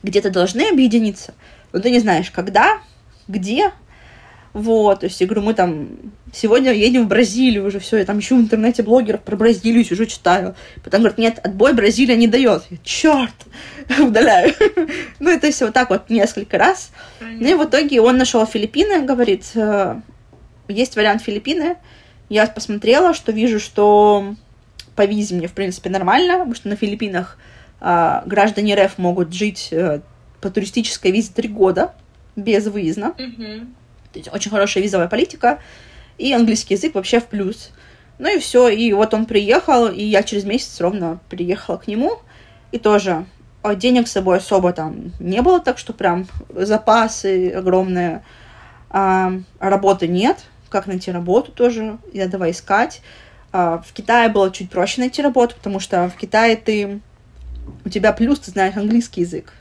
[0.04, 1.34] где-то должны объединиться,
[1.74, 2.80] но ты не знаешь, когда,
[3.28, 3.72] где.
[4.54, 5.90] Вот, то есть, я говорю, мы там
[6.32, 10.06] сегодня едем в Бразилию уже, все, я там ищу в интернете блогеров про Бразилию, сижу,
[10.06, 10.56] читаю.
[10.82, 12.64] Потом говорят, нет, отбой Бразилия не дает.
[12.70, 13.34] Я, черт,
[14.00, 14.54] удаляю.
[15.20, 16.92] ну, это все вот так вот несколько раз.
[17.20, 20.00] Ну и в итоге он нашел Филиппины, говорит, «Э,
[20.70, 21.76] есть вариант Филиппины,
[22.30, 24.36] я посмотрела, что вижу, что
[24.96, 27.38] по визе мне, в принципе, нормально, потому что на Филиппинах
[27.82, 30.02] э, граждане РФ могут жить э,
[30.42, 31.94] по туристической визе три года
[32.36, 33.14] без выезда.
[33.18, 33.60] Mm-hmm.
[34.14, 35.60] То есть очень хорошая визовая политика,
[36.18, 37.72] и английский язык вообще в плюс.
[38.18, 42.20] Ну и все, и вот он приехал, и я через месяц ровно приехала к нему,
[42.72, 43.26] и тоже
[43.66, 48.24] а денег с собой особо там не было, так что прям запасы огромные,
[48.92, 50.46] а, работы нет,
[50.76, 53.02] как найти работу тоже, я давай искать.
[53.54, 57.00] А, в Китае было чуть проще найти работу, потому что в Китае ты,
[57.86, 59.54] у тебя плюс, ты знаешь английский язык.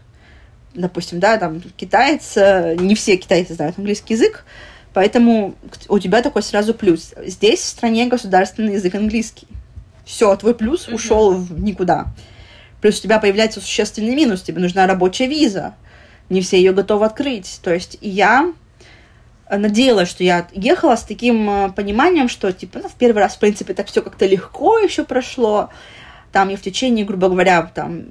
[0.75, 2.35] Допустим, да, там китаец,
[2.81, 4.45] не все китайцы знают английский язык,
[4.93, 5.55] поэтому
[5.89, 7.15] у тебя такой сразу плюс.
[7.25, 9.47] Здесь в стране государственный язык английский.
[10.05, 10.95] Все, твой плюс mm-hmm.
[10.95, 12.07] ушел в никуда.
[12.81, 15.77] Плюс у тебя появляется существенный минус, тебе нужна рабочая виза.
[16.29, 17.61] Не все ее готовы открыть.
[17.63, 18.53] То есть я
[19.51, 23.39] надеялась, что я ехала с таким э, пониманием, что, типа, ну, в первый раз, в
[23.39, 25.71] принципе, так все как-то легко еще прошло.
[26.33, 28.07] Там я в течение, грубо говоря, там,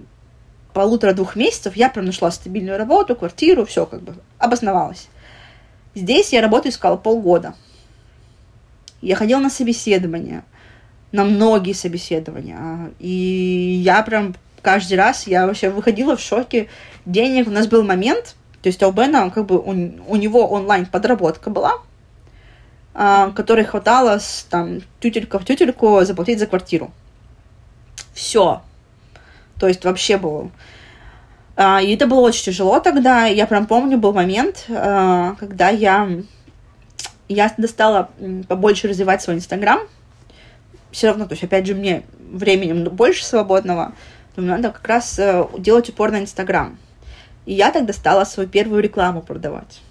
[0.73, 5.07] полутора-двух месяцев я прям нашла стабильную работу, квартиру, все как бы обосновалась.
[5.95, 7.55] Здесь я работу искала полгода.
[9.01, 10.43] Я ходила на собеседования,
[11.11, 12.91] на многие собеседования.
[12.99, 16.69] И я прям каждый раз я вообще выходила в шоке.
[17.05, 20.85] Денег у нас был момент, то есть у Бена, как бы, у, у него онлайн
[20.85, 21.73] подработка была,
[22.93, 26.91] а, которой хватало с, там, тютелька в тютельку заплатить за квартиру.
[28.13, 28.61] Все.
[29.59, 30.49] То есть вообще было.
[31.57, 33.25] А, и это было очень тяжело тогда.
[33.25, 36.09] Я прям помню, был момент, а, когда я,
[37.27, 38.11] я достала
[38.47, 39.81] побольше развивать свой Инстаграм.
[40.89, 43.91] Все равно, то есть, опять же, мне временем больше свободного.
[44.37, 46.77] Думаю, надо как раз э, делать упор на Инстаграм.
[47.45, 49.81] И я тогда стала свою первую рекламу продавать.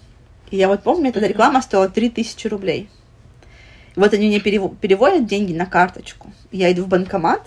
[0.51, 2.89] И я вот помню, эта реклама стоила 3000 рублей.
[3.97, 6.33] И вот они мне переводят деньги на карточку.
[6.51, 7.43] Я иду в банкомат,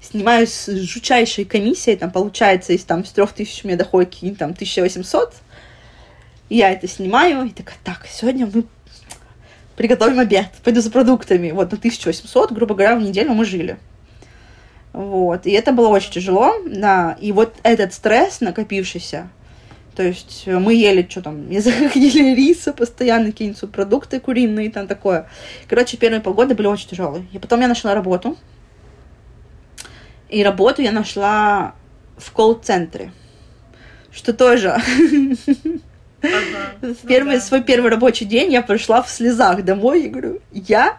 [0.00, 4.34] снимаю с жучайшей комиссией, там получается из там с трех тысяч у меня доходит какие
[4.34, 5.34] там 1800.
[6.50, 8.64] И я это снимаю и такая, так, сегодня мы
[9.76, 11.50] приготовим обед, пойду за продуктами.
[11.50, 13.78] Вот на 1800, грубо говоря, в неделю мы жили.
[14.94, 15.44] Вот.
[15.44, 16.54] И это было очень тяжело.
[16.66, 17.18] Да.
[17.20, 19.28] И вот этот стресс накопившийся,
[19.96, 25.28] то есть мы ели, что там, ели риса постоянно, какие-нибудь продукты куриные, там такое.
[25.68, 27.26] Короче, первые полгода были очень тяжелые.
[27.32, 28.38] И потом я нашла работу.
[30.28, 31.74] И работу я нашла
[32.16, 33.12] в колл-центре.
[34.10, 34.80] Что тоже...
[36.80, 40.96] В первый, свой первый рабочий день я пришла в слезах домой и говорю, я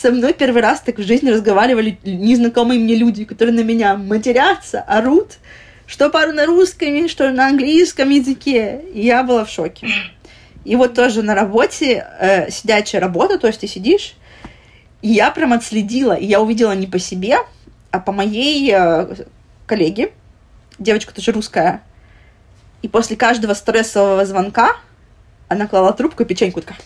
[0.00, 4.80] со мной первый раз так в жизни разговаривали незнакомые мне люди, которые на меня матерятся,
[4.82, 5.38] орут,
[5.86, 8.80] что пару на русском, что на английском языке.
[8.94, 9.88] И я была в шоке.
[10.64, 14.14] И вот тоже на работе, э, сидячая работа, то есть ты сидишь,
[15.02, 17.38] и я прям отследила, и я увидела не по себе,
[17.90, 19.24] а по моей э,
[19.66, 20.12] коллеге,
[20.78, 21.82] девочка тоже русская,
[22.82, 24.76] и после каждого стрессового звонка
[25.48, 26.78] она клала трубку и печеньку такая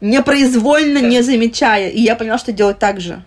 [0.00, 1.90] непроизвольно не замечая.
[1.90, 3.22] И я поняла, что делать так же.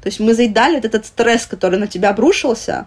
[0.00, 2.86] То есть мы заедали вот этот стресс, который на тебя обрушился,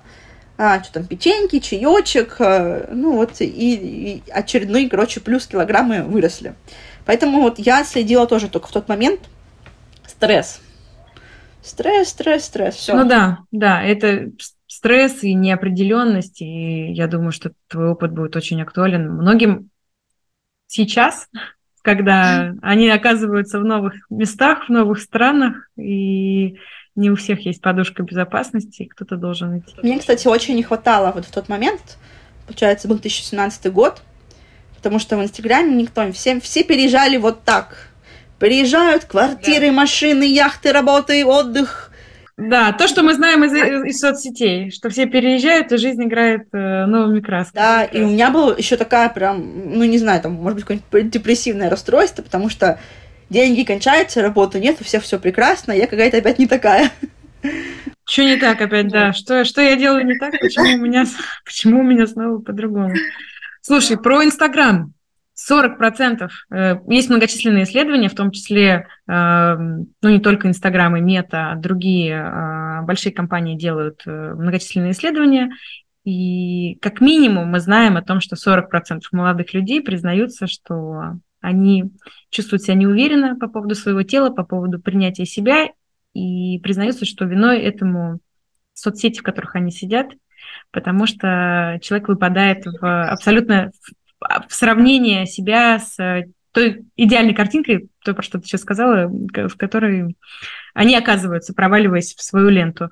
[0.57, 6.53] а, что там, печеньки, чаечек, э, ну вот, и, и очередной, короче, плюс килограммы выросли.
[7.05, 9.21] Поэтому вот я следила тоже только в тот момент
[10.07, 10.61] стресс.
[11.61, 12.95] Стресс, стресс, стресс, все.
[12.95, 14.32] Ну да, да, это
[14.67, 19.69] стресс и неопределенность, и я думаю, что твой опыт будет очень актуален многим
[20.67, 21.27] сейчас,
[21.82, 26.57] когда они оказываются в новых местах, в новых странах, и
[26.95, 29.75] не у всех есть подушка безопасности, и кто-то должен идти.
[29.82, 31.97] Мне, кстати, очень не хватало вот в тот момент,
[32.45, 34.01] получается, был 2017 год,
[34.75, 37.89] потому что в Инстаграме никто, все, все переезжали вот так.
[38.39, 39.73] Приезжают квартиры, да.
[39.73, 41.88] машины, яхты, работы, отдых,
[42.39, 46.85] да, то, что мы знаем из, из соцсетей, что все переезжают, и жизнь играет э,
[46.85, 47.61] новыми красками.
[47.61, 51.11] Да, и у меня было еще такая прям, ну не знаю, там, может быть, какое-нибудь
[51.11, 52.79] депрессивное расстройство, потому что
[53.29, 56.91] деньги кончаются, работы нет, у всех все прекрасно, я какая-то опять не такая.
[58.09, 59.13] Что не так опять, да?
[59.13, 60.31] Что, что я делаю не так?
[60.39, 61.05] Почему у меня,
[61.45, 62.95] почему у меня снова по-другому?
[63.61, 64.93] Слушай, про Инстаграм.
[65.47, 71.51] 40% э, есть многочисленные исследования, в том числе, э, ну, не только Инстаграм и Мета,
[71.51, 75.51] а другие э, большие компании делают многочисленные исследования,
[76.03, 81.91] и как минимум мы знаем о том, что 40% молодых людей признаются, что они
[82.29, 85.67] чувствуют себя неуверенно по поводу своего тела, по поводу принятия себя,
[86.13, 88.19] и признаются, что виной этому
[88.73, 90.07] соцсети, в которых они сидят,
[90.71, 93.71] потому что человек выпадает в абсолютно
[94.49, 100.15] сравнение себя с э, той идеальной картинкой, то, про что ты сейчас сказала, в которой
[100.74, 102.89] они оказываются, проваливаясь в свою ленту.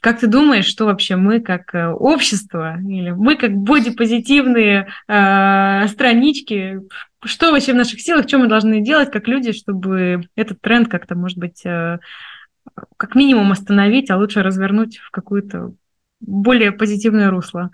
[0.00, 6.80] Как ты думаешь, что вообще мы как э, общество или мы как бодипозитивные э, странички,
[7.24, 11.14] что вообще в наших силах, что мы должны делать как люди, чтобы этот тренд как-то,
[11.14, 11.98] может быть, э,
[12.96, 15.72] как минимум остановить, а лучше развернуть в какое-то
[16.20, 17.70] более позитивное русло?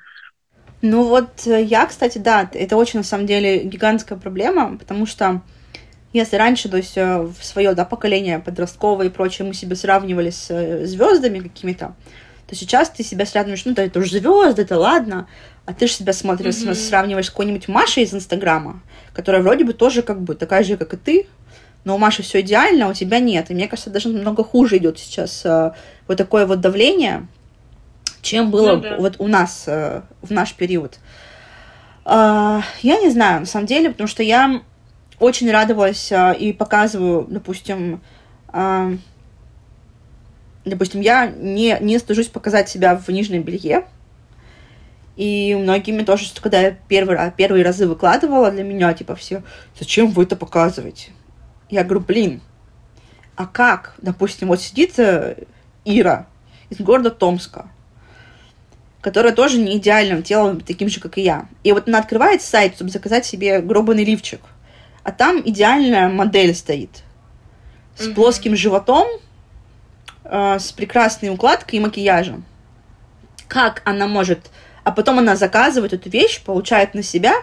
[0.83, 5.43] Ну вот э, я, кстати, да, это очень на самом деле гигантская проблема, потому что
[6.13, 10.31] если раньше, то есть э, в свое да, поколение подростковое и прочее мы себя сравнивали
[10.31, 11.95] с э, звездами какими-то,
[12.47, 15.29] то сейчас ты себя сравниваешь, ну да, это уже звезды, это ладно,
[15.67, 16.75] а ты же себя смотришь, mm-hmm.
[16.75, 18.81] сравниваешь с какой-нибудь Машей из Инстаграма,
[19.13, 21.27] которая вроде бы тоже как бы такая же, как и ты,
[21.85, 23.51] но у Маши все идеально, а у тебя нет.
[23.51, 27.27] И мне кажется, даже намного хуже идет сейчас вот такое вот давление,
[28.23, 28.97] чем было ну, да.
[28.99, 30.99] вот у нас э, в наш период.
[32.05, 34.63] Э, я не знаю, на самом деле, потому что я
[35.19, 38.01] очень радовалась э, и показываю, допустим,
[38.53, 38.97] э,
[40.65, 43.85] допустим, я не, не стыжусь показать себя в нижнем белье.
[45.17, 49.43] И многими тоже, что когда я первый, первые разы выкладывала для меня, типа, все,
[49.79, 51.11] зачем вы это показываете?
[51.69, 52.41] Я говорю, блин,
[53.37, 53.95] а как?
[53.99, 55.45] Допустим, вот сидит э,
[55.85, 56.27] Ира
[56.71, 57.69] из города Томска,
[59.01, 61.47] которая тоже не идеальным телом, таким же, как и я.
[61.65, 64.41] И вот она открывает сайт, чтобы заказать себе гробаный лифчик.
[65.03, 67.03] А там идеальная модель стоит.
[67.97, 68.15] С mm-hmm.
[68.15, 69.09] плоским животом,
[70.25, 72.45] э, с прекрасной укладкой и макияжем.
[73.49, 74.51] Как она может...
[74.85, 77.35] А потом она заказывает эту вещь, получает на себя,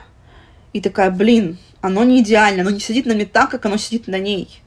[0.73, 4.07] и такая, блин, оно не идеально, оно не сидит на мне так, как оно сидит
[4.07, 4.61] на ней.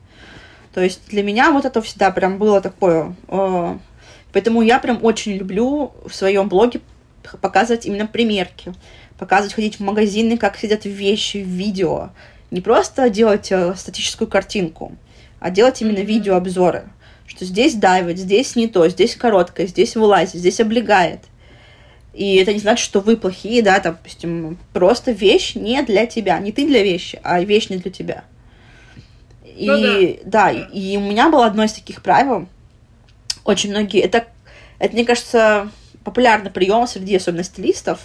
[0.72, 3.14] То есть для меня вот это всегда прям было такое...
[3.28, 3.78] Э,
[4.32, 6.80] поэтому я прям очень люблю в своем блоге
[7.40, 8.72] показывать именно примерки,
[9.18, 12.10] показывать, ходить в магазины, как сидят вещи в видео.
[12.50, 14.96] Не просто делать э, статическую картинку,
[15.38, 16.84] а делать именно видеообзоры.
[17.26, 21.20] Что здесь давит, здесь не то, здесь короткое, здесь вылазит, здесь облегает.
[22.12, 26.38] И это не значит, что вы плохие, да, там, допустим, просто вещь не для тебя,
[26.40, 28.24] не ты для вещи, а вещь не для тебя.
[29.44, 29.80] И ну,
[30.24, 30.50] да.
[30.50, 32.48] да, и у меня было одно из таких правил.
[33.44, 34.26] Очень многие, это,
[34.78, 35.70] это мне кажется,
[36.04, 38.00] популярный прием среди особенно стилистов,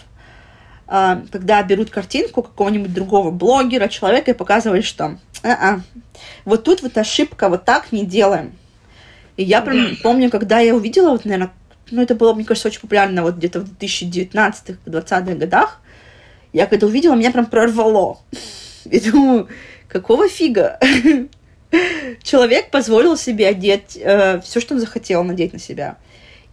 [0.88, 5.82] а, когда берут картинку какого-нибудь другого блогера, человека и показывают, что а-а,
[6.46, 8.54] вот тут вот ошибка, вот так не делаем.
[9.38, 11.52] И я прям помню, когда я увидела, вот, наверное,
[11.92, 15.82] ну, это было, мне кажется, очень популярно вот где-то в 2019-2020 годах.
[16.54, 18.20] Я когда увидела, меня прям прорвало.
[18.86, 19.50] И думаю,
[19.88, 20.80] какого фига?
[22.24, 25.98] Человек позволил себе одеть э, все, что он захотел надеть на себя.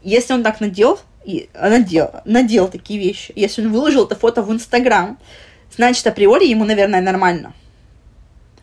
[0.03, 4.53] Если он так надел, и надел, надел такие вещи, если он выложил это фото в
[4.53, 5.19] Инстаграм,
[5.75, 7.55] значит, априори ему, наверное, нормально.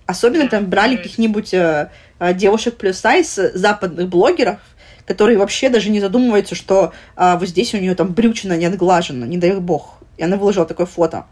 [0.06, 4.60] Особенно там брали каких-нибудь э, э, девушек плюс сайз западных блогеров,
[5.06, 9.26] которые вообще даже не задумываются, что а, вот здесь у нее там брючина не отглажена,
[9.26, 9.98] не дай бог.
[10.18, 11.26] И она выложила такое фото.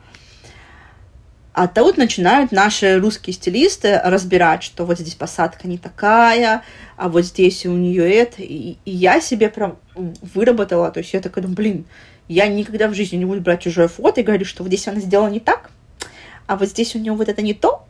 [1.57, 6.61] А тут начинают наши русские стилисты разбирать, что вот здесь посадка не такая,
[6.97, 8.43] а вот здесь у нее это.
[8.43, 11.85] И, и я себе прям выработала, то есть я такая думаю, блин,
[12.27, 14.99] я никогда в жизни не буду брать чужое фото и говорить, что вот здесь она
[14.99, 15.71] сделала не так,
[16.45, 17.87] а вот здесь у нее вот это не то.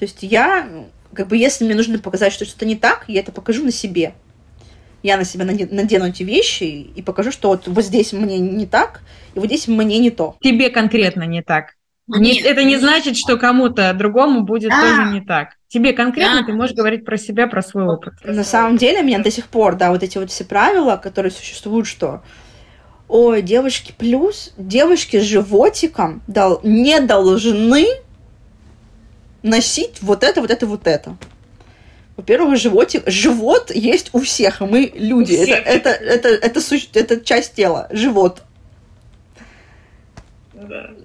[0.00, 0.68] То есть я,
[1.12, 4.12] как бы, если мне нужно показать, что что-то не так, я это покажу на себе
[5.04, 9.02] я на себя надену эти вещи и покажу, что вот, вот здесь мне не так,
[9.34, 10.36] и вот здесь мне не то.
[10.42, 11.77] Тебе конкретно не так.
[12.08, 15.50] Не, это не значит, что кому-то другому будет а, тоже не так.
[15.68, 18.14] Тебе конкретно а, ты можешь говорить про себя, про свой опыт.
[18.24, 21.86] На самом деле, меня до сих пор, да, вот эти вот все правила, которые существуют,
[21.86, 22.22] что
[23.08, 27.86] ой, девочки плюс, девочки с животиком дол- не должны
[29.42, 31.16] носить вот это, вот это, вот это.
[32.16, 35.34] Во-первых, животик, живот есть у всех, мы люди.
[35.34, 36.88] Это, это, это, это, сущ...
[36.94, 38.42] это часть тела, живот.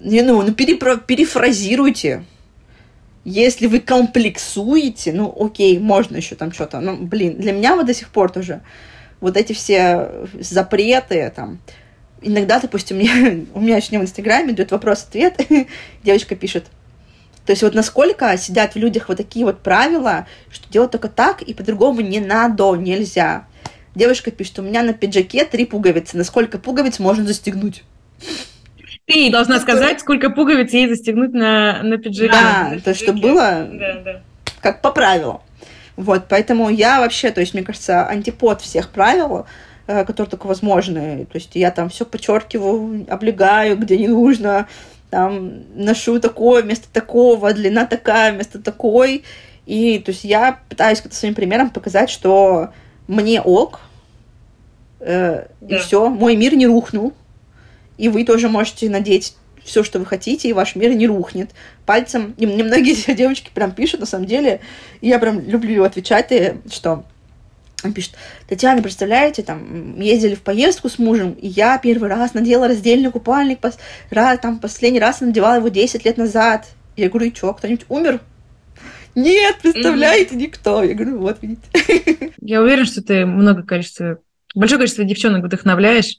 [0.00, 0.96] Не, ну, ну перепро...
[0.96, 2.24] перефразируйте.
[3.24, 6.80] Если вы комплексуете, ну окей, можно еще там что-то.
[6.80, 8.60] Ну, блин, для меня вот до сих пор тоже
[9.20, 11.58] вот эти все запреты там.
[12.20, 15.40] Иногда, допустим, мне, у меня еще в Инстаграме идет вопрос-ответ,
[16.02, 16.66] девочка пишет,
[17.46, 21.42] то есть вот насколько сидят в людях вот такие вот правила, что делать только так
[21.42, 23.46] и по-другому не надо, нельзя.
[23.94, 26.16] Девушка пишет, у меня на пиджаке три пуговицы.
[26.16, 27.84] На сколько пуговиц можно застегнуть?
[29.06, 32.32] Ты должна сказать, сколько пуговиц ей застегнуть на, на пиджаке.
[32.32, 34.20] Да, то чтобы было да, да.
[34.60, 35.40] как по правилам.
[35.96, 39.46] Вот, поэтому я вообще, то есть, мне кажется, антипод всех правил,
[39.86, 41.26] э, которые только возможны.
[41.26, 44.66] То есть я там все подчеркиваю, облегаю, где не нужно,
[45.10, 49.22] там ношу такое вместо такого, длина такая вместо такой.
[49.66, 52.70] И то есть я пытаюсь как-то своим примером показать, что
[53.06, 53.80] мне ок,
[55.00, 55.76] э, да.
[55.76, 57.12] и все, мой мир не рухнул,
[57.98, 59.34] и вы тоже можете надеть
[59.64, 61.50] все, что вы хотите, и ваш мир не рухнет.
[61.86, 64.60] Пальцем, и мне многие девочки прям пишут, на самом деле,
[65.00, 67.04] и я прям люблю отвечать, и, что
[67.82, 68.12] он пишет,
[68.48, 73.58] Татьяна, представляете, там, ездили в поездку с мужем, и я первый раз надела раздельный купальник,
[73.58, 73.78] пос,
[74.10, 76.66] раз, там, последний раз надевала его 10 лет назад.
[76.96, 78.20] Я говорю, и что, кто-нибудь умер?
[79.14, 80.38] Нет, представляете, mm-hmm.
[80.38, 80.82] никто.
[80.82, 82.32] Я говорю, вот, видите.
[82.40, 84.18] Я уверена, что ты много количества,
[84.54, 86.18] большое количество девчонок вдохновляешь,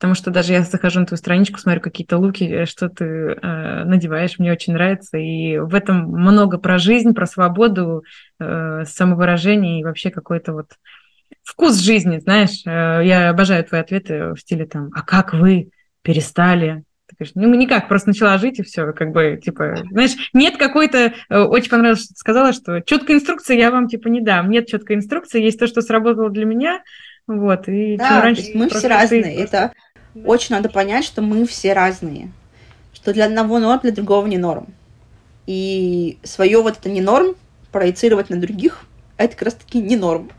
[0.00, 3.84] потому что даже я захожу на твою страничку, смотрю какие-то луки, э, что ты э,
[3.84, 8.02] надеваешь, мне очень нравится, и в этом много про жизнь, про свободу,
[8.40, 10.68] э, самовыражение и вообще какой-то вот
[11.44, 12.62] вкус жизни, знаешь.
[12.64, 15.68] Э, я обожаю твои ответы в стиле там, а как вы
[16.00, 16.82] перестали?
[17.06, 21.12] Ты говоришь, ну, никак, просто начала жить, и все, как бы, типа, знаешь, нет какой-то,
[21.28, 24.48] э, очень понравилось, что ты сказала, что четкой инструкции я вам, типа, не дам.
[24.48, 26.80] Нет четкой инструкции, есть то, что сработало для меня,
[27.30, 28.42] вот, и да, чем раньше...
[28.54, 29.72] мы все разные, это да.
[30.14, 32.32] Очень надо понять, что мы все разные,
[32.92, 34.74] что для одного норм, для другого не норм.
[35.46, 37.34] И свое вот это не норм
[37.72, 38.84] проецировать на других,
[39.16, 40.30] это как раз-таки не норм.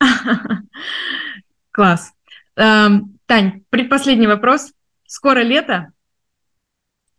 [1.70, 2.12] Класс.
[2.56, 4.72] Эм, Тань, предпоследний вопрос.
[5.06, 5.92] Скоро лето.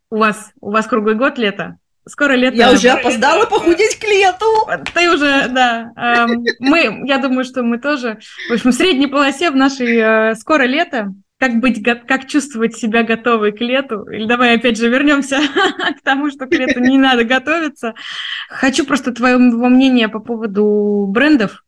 [0.10, 1.78] У вас, у вас круглый год лето.
[2.08, 2.58] Скоро лето.
[2.58, 4.46] Я уже опоздала похудеть к лету.
[4.94, 6.28] Ты уже, да.
[6.60, 8.20] Мы, я думаю, что мы тоже.
[8.50, 11.14] В общем, в средней полосе в нашей э, скоро лето.
[11.40, 14.04] Как быть, как чувствовать себя готовой к лету?
[14.10, 15.40] Или давай опять же вернемся
[16.00, 17.94] к тому, что к лету не надо готовиться.
[18.50, 21.64] Хочу просто твоего мнения по поводу брендов.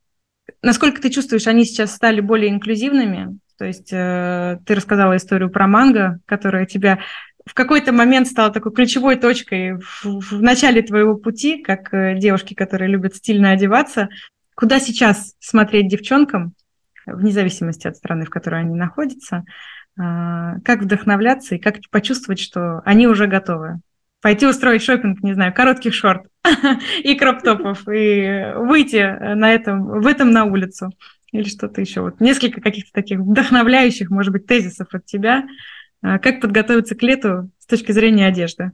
[0.61, 3.37] Насколько ты чувствуешь, они сейчас стали более инклюзивными?
[3.57, 6.99] То есть э, ты рассказала историю про манго, которая тебя
[7.45, 12.53] в какой-то момент стала такой ключевой точкой в, в начале твоего пути, как э, девушки,
[12.53, 14.09] которые любят стильно одеваться.
[14.55, 16.53] Куда сейчас смотреть девчонкам,
[17.05, 19.43] вне зависимости от страны, в которой они находятся,
[19.97, 20.01] э,
[20.63, 23.79] как вдохновляться и как почувствовать, что они уже готовы?
[24.21, 26.23] Пойти устроить шопинг, не знаю, коротких шорт
[27.03, 30.89] и кроп-топов, и выйти на этом, в этом на улицу
[31.31, 32.01] или что-то еще.
[32.01, 35.45] Вот несколько каких-то таких вдохновляющих, может быть, тезисов от тебя.
[36.05, 38.71] А, как подготовиться к лету с точки зрения одежды?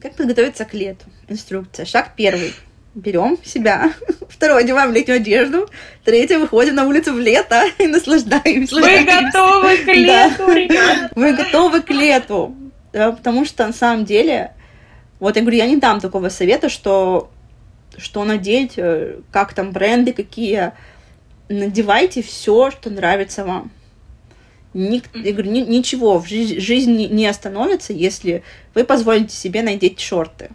[0.00, 1.04] Как подготовиться к лету?
[1.28, 1.84] Инструкция.
[1.84, 2.54] Шаг первый.
[2.94, 3.92] Берем себя.
[4.30, 5.68] Второй, одеваем летнюю одежду.
[6.02, 8.74] Третье, выходим на улицу в лето и наслаждаемся.
[8.74, 11.10] Вы готовы к лету, да.
[11.14, 12.56] Вы готовы к лету.
[12.94, 14.52] Да, потому что на самом деле,
[15.20, 17.30] вот я говорю, я не дам такого совета, что
[17.98, 20.72] что надеть, э, как там бренды какие,
[21.50, 23.70] надевайте все, что нравится вам.
[24.74, 28.42] Ни, я говорю, ни, ничего в жизни, жизни не остановится, если
[28.74, 30.50] вы позволите себе надеть шорты.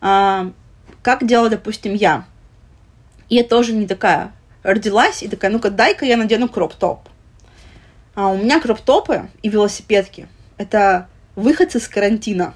[0.00, 0.52] А,
[1.02, 2.26] как делала, допустим, я.
[3.28, 7.00] Я тоже не такая родилась и такая, ну-ка, дай-ка я надену кроп-топ.
[8.14, 12.54] А у меня кроп-топы и велосипедки– это выходцы с карантина.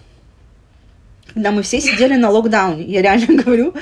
[1.33, 3.75] Когда мы все сидели на локдауне, я реально говорю,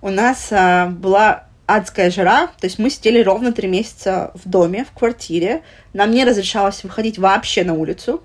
[0.00, 4.84] у нас а, была адская жара, то есть мы сидели ровно три месяца в доме,
[4.84, 5.62] в квартире,
[5.92, 8.22] нам не разрешалось выходить вообще на улицу,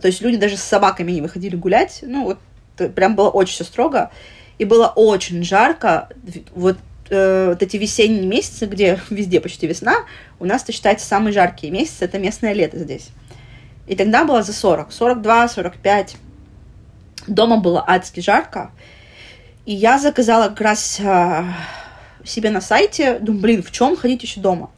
[0.00, 3.64] то есть люди даже с собаками не выходили гулять, ну вот прям было очень все
[3.64, 4.10] строго,
[4.58, 6.08] и было очень жарко,
[6.54, 6.78] вот,
[7.10, 10.04] э, вот эти весенние месяцы, где везде почти весна,
[10.40, 13.08] у нас это считается самые жаркие месяцы, это местное лето здесь.
[13.86, 16.16] И тогда было за 40, 42, 45.
[17.26, 18.70] Дома было адски жарко.
[19.66, 21.44] И я заказала как раз э,
[22.24, 24.70] себе на сайте, думаю, блин, в чем ходить еще дома?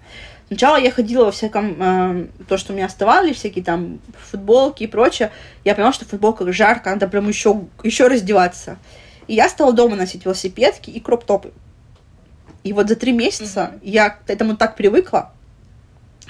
[0.48, 3.98] Сначала я ходила во всяком, э, то, что у меня оставались, всякие там
[4.30, 5.32] футболки и прочее.
[5.64, 8.76] Я поняла, что в футболках жарко, надо прям еще, еще раздеваться.
[9.26, 11.52] И я стала дома носить велосипедки и кроп-топы.
[12.62, 13.80] И вот за три месяца mm-hmm.
[13.82, 15.32] я к этому так привыкла,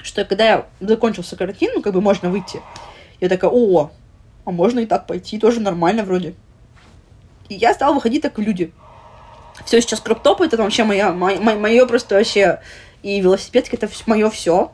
[0.01, 2.61] что когда я закончился карантин, ну, как бы можно выйти,
[3.19, 3.91] я такая, о,
[4.45, 6.35] а можно и так пойти, тоже нормально вроде.
[7.49, 8.71] И я стала выходить так в люди
[9.65, 12.61] все сейчас кроп-топы, это вообще мое, мое, мое просто вообще,
[13.03, 14.71] и велосипедки, это мое все.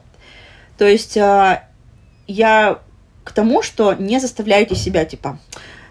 [0.77, 1.63] То есть э,
[2.27, 2.79] я
[3.23, 5.39] к тому, что не заставляйте себя, типа,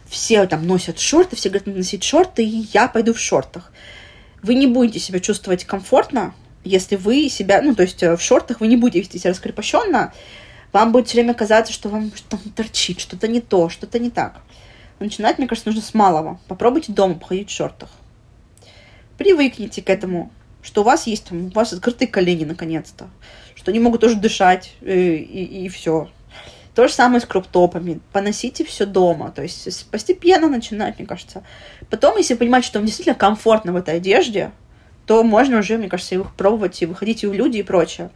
[0.09, 3.73] все там носят шорты, все говорят носить шорты, и я пойду в шортах.
[4.43, 6.35] Вы не будете себя чувствовать комфортно,
[6.65, 10.13] если вы себя, ну, то есть э, в шортах вы не будете вести себя раскрепощенно,
[10.73, 14.41] вам будет все время казаться, что вам что-то торчит, что-то не то, что-то не так.
[14.99, 16.39] Начинать, мне кажется, нужно с малого.
[16.47, 17.89] Попробуйте дома походить в шортах
[19.21, 23.11] привыкните к этому, что у вас есть там, у вас открытые колени наконец-то,
[23.55, 26.09] что они могут тоже дышать и, э, и, и все.
[26.75, 28.01] То же самое с кроп-топами.
[28.13, 29.31] Поносите все дома.
[29.31, 31.43] То есть постепенно начинать, мне кажется.
[31.91, 34.53] Потом, если понимать, что вам действительно комфортно в этой одежде,
[35.05, 38.09] то можно уже, мне кажется, их пробовать и выходить и в люди и прочее.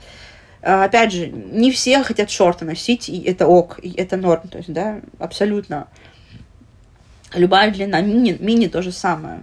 [0.63, 4.49] А, опять же, не все хотят шорты носить, и это ок, и это норм.
[4.49, 5.89] То есть, да, абсолютно.
[7.35, 9.41] Любая длина мини, мини то же самое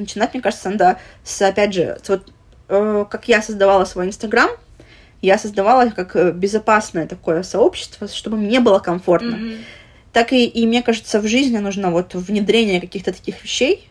[0.00, 2.32] начинать, мне кажется, надо с, опять же, с вот
[2.68, 4.50] э, как я создавала свой Инстаграм,
[5.22, 9.36] я создавала как э, безопасное такое сообщество, чтобы мне было комфортно.
[9.36, 9.58] Mm-hmm.
[10.12, 13.88] Так и, и мне кажется, в жизни нужно вот внедрение каких-то таких вещей,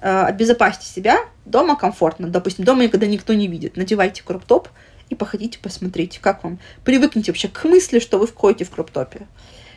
[0.00, 4.68] э, обезопасьте себя, дома комфортно, допустим, дома когда никто не видит, надевайте кроп-топ
[5.08, 6.58] и походите, посмотрите, как вам.
[6.84, 9.26] Привыкните вообще к мысли, что вы входите в кроп-топе.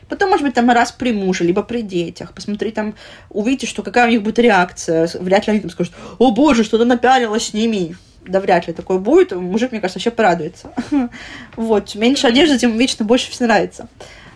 [0.09, 2.33] Потом, может быть, там раз при муже, либо при детях.
[2.33, 2.95] Посмотри там,
[3.29, 5.09] увидите, что какая у них будет реакция.
[5.19, 7.95] Вряд ли они там скажут, о боже, что-то напялила, сними.
[8.25, 9.31] Да вряд ли такое будет.
[9.33, 10.71] Мужик, мне кажется, вообще порадуется.
[11.55, 11.95] Вот.
[11.95, 13.87] Меньше одежды, тем вечно больше все нравится.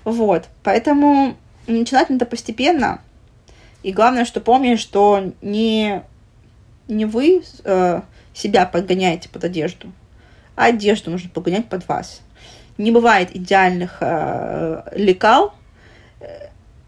[0.03, 0.45] Вот.
[0.63, 1.37] Поэтому
[1.67, 3.01] начинать надо постепенно.
[3.83, 6.03] И главное, что помни, что не,
[6.87, 8.01] не вы э,
[8.33, 9.91] себя подгоняете под одежду,
[10.55, 12.21] а одежду нужно подгонять под вас.
[12.77, 15.53] Не бывает идеальных э, лекал,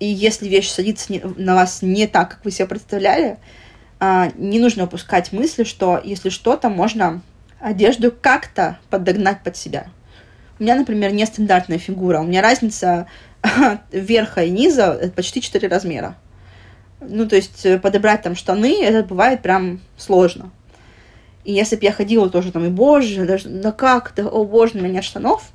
[0.03, 3.37] и если вещь садится на вас не так, как вы себе представляли,
[4.01, 7.21] а, не нужно упускать мысли, что если что-то, можно
[7.61, 9.87] одежду как-то подогнать под себя.
[10.59, 12.19] У меня, например, нестандартная фигура.
[12.19, 13.07] У меня разница
[13.93, 16.17] верха и низа это почти 4 размера.
[16.99, 20.51] Ну, то есть э, подобрать там штаны, это бывает прям сложно.
[21.45, 24.79] И если бы я ходила тоже там, и боже, даже, да как, да, о боже,
[24.79, 25.49] у меня штанов,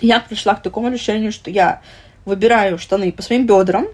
[0.00, 1.82] я пришла к такому решению, что я
[2.24, 3.86] выбираю штаны по своим бедрам,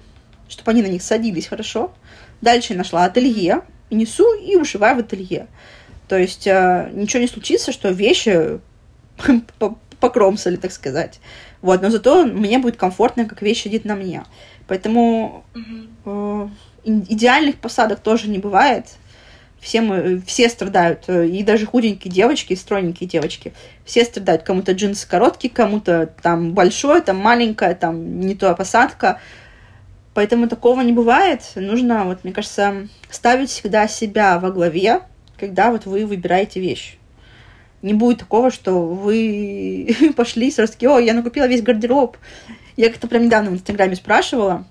[0.49, 1.93] чтобы они на них садились хорошо.
[2.41, 5.47] Дальше я нашла ателье, и несу и ушиваю в ателье.
[6.09, 8.61] То есть э, ничего не случится, что вещи
[10.01, 11.21] покромсали, так сказать.
[11.63, 14.25] Вот, но зато мне будет комфортно, как вещь сидит на мне.
[14.67, 15.45] Поэтому
[16.05, 16.49] э,
[16.85, 18.87] идеальных посадок тоже не бывает.
[19.61, 23.53] Все, мы, все страдают, э, и даже худенькие девочки, и стройненькие девочки.
[23.85, 24.43] Все страдают.
[24.43, 29.21] Кому-то джинсы короткие, кому-то там большое, там маленькое, там не то посадка.
[30.15, 31.43] Поэтому такого не бывает.
[31.57, 35.03] Нужно, вот, мне кажется, ставить всегда себя во главе,
[35.39, 36.97] когда вот вы выбираете вещь.
[37.83, 42.17] Не будет такого, что вы пошли сразу таки, о, я накупила весь гардероб.
[42.77, 44.65] Я как-то прям недавно в Инстаграме спрашивала,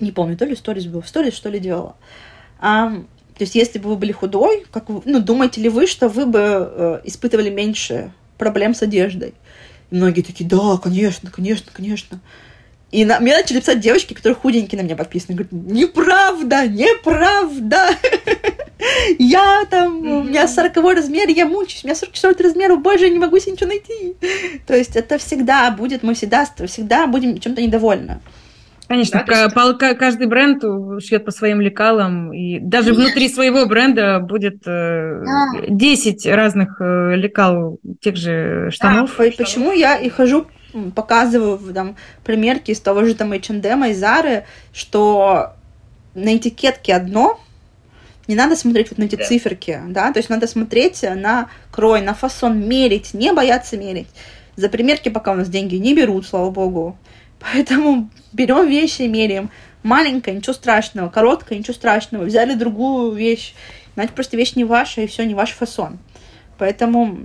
[0.00, 1.96] не помню, то ли сторис был, сторис что ли делала.
[2.58, 2.92] А,
[3.36, 6.26] то есть, если бы вы были худой, как вы, ну, думаете ли вы, что вы
[6.26, 9.34] бы э, испытывали меньше проблем с одеждой?
[9.90, 12.20] И многие такие, да, конечно, конечно, конечно.
[12.90, 15.34] И на, мне начали писать девочки, которые худенькие на меня подписаны.
[15.34, 17.88] Говорят, неправда, неправда.
[19.18, 23.20] Я там, у меня 40 размер, я мучаюсь, у меня 44 размер, боже, я не
[23.20, 24.16] могу себе ничего найти.
[24.66, 28.20] То есть это всегда будет, мы всегда, всегда будем чем-то недовольны.
[28.92, 29.98] Конечно, да, есть...
[29.98, 30.62] каждый бренд
[31.02, 33.04] шьет по своим лекалам, и даже Конечно.
[33.06, 35.46] внутри своего бренда будет э, да.
[35.66, 39.14] 10 разных э, лекал тех же штанов.
[39.16, 40.46] Да, почему я и хожу
[40.94, 44.42] показываю там примерки из того же там H&M и Zara,
[44.74, 45.54] что
[46.14, 47.40] на этикетке одно,
[48.28, 49.24] не надо смотреть вот на эти да.
[49.24, 54.08] циферки, да, то есть надо смотреть на крой, на фасон, мерить, не бояться мерить.
[54.56, 56.98] За примерки пока у нас деньги не берут, слава богу.
[57.42, 59.50] Поэтому берем вещи меряем.
[59.82, 62.24] Маленькая, ничего страшного, короткая, ничего страшного.
[62.24, 63.54] Взяли другую вещь,
[63.94, 65.98] значит, просто вещь не ваша, и все, не ваш фасон.
[66.58, 67.18] Поэтому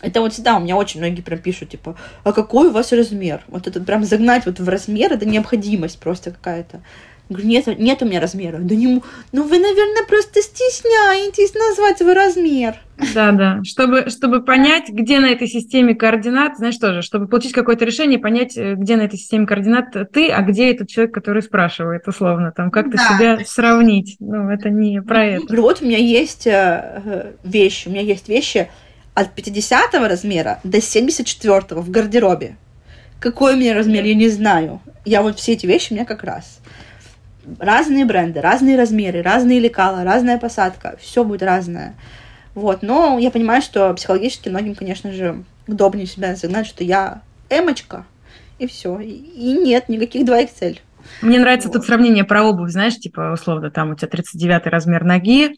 [0.00, 3.42] это вот всегда у меня очень многие прям пишут, типа, а какой у вас размер?
[3.48, 6.82] Вот это прям загнать вот в размер, это необходимость просто какая-то.
[7.30, 8.58] Говорю, нет, нет у меня размера.
[8.58, 9.02] Да не,
[9.32, 12.74] ну вы, наверное, просто стесняетесь назвать свой размер.
[13.14, 13.60] Да, да.
[13.64, 18.58] Чтобы, чтобы понять, где на этой системе координат, знаешь тоже, чтобы получить какое-то решение, понять,
[18.58, 22.70] э, где на этой системе координат ты, а где этот человек, который спрашивает, условно, там,
[22.70, 23.08] как-то да.
[23.08, 24.16] себя сравнить.
[24.20, 25.56] Ну, это не про это.
[25.56, 28.68] Вот у меня есть э, вещи, у меня есть вещи,
[29.14, 32.56] от 50 размера до 74 в гардеробе.
[33.18, 34.82] Какой у меня размер, я не знаю.
[35.06, 36.60] Я вот все эти вещи у меня как раз.
[37.58, 40.96] Разные бренды, разные размеры, разные лекала, разная посадка.
[41.00, 41.94] Все будет разное.
[42.54, 48.04] Вот, но я понимаю, что психологически многим, конечно же, удобнее себя загнать, что я эмочка,
[48.58, 48.98] и все.
[49.00, 50.78] И нет, никаких 2 XL.
[51.20, 51.74] Мне нравится вот.
[51.74, 55.56] тут сравнение про обувь, знаешь, типа, условно, там у тебя 39 размер ноги,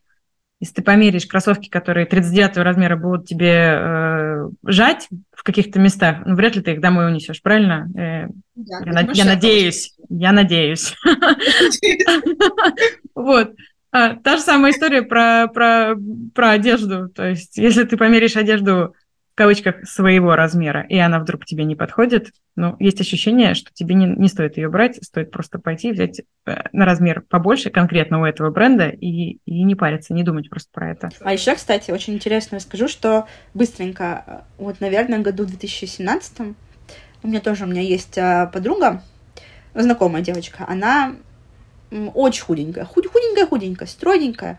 [0.60, 6.34] если ты померяешь кроссовки, которые 39 размера будут тебе э, жать в каких-то местах, ну,
[6.34, 7.88] вряд ли ты их домой унесешь, правильно?
[7.94, 10.94] Э, да, я, на, я надеюсь, я надеюсь.
[13.14, 13.54] Вот.
[13.92, 15.94] А, та же самая история про, про,
[16.34, 17.08] про одежду.
[17.08, 18.94] То есть, если ты померяешь одежду
[19.36, 24.06] кавычках своего размера, и она вдруг тебе не подходит, ну, есть ощущение, что тебе не,
[24.06, 28.50] не стоит ее брать, стоит просто пойти взять э, на размер побольше конкретно у этого
[28.50, 31.10] бренда и, и не париться, не думать просто про это.
[31.20, 36.56] А еще, кстати, очень интересно расскажу, что быстренько, э, вот, наверное, году 2017
[37.22, 39.02] у меня тоже, у меня есть э, подруга,
[39.74, 41.14] знакомая девочка, она
[41.90, 44.58] очень худенькая, худ, худенькая, худенькая, стройненькая,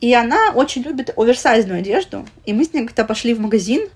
[0.00, 3.88] и она очень любит оверсайзную одежду, и мы с ней как-то пошли в магазин,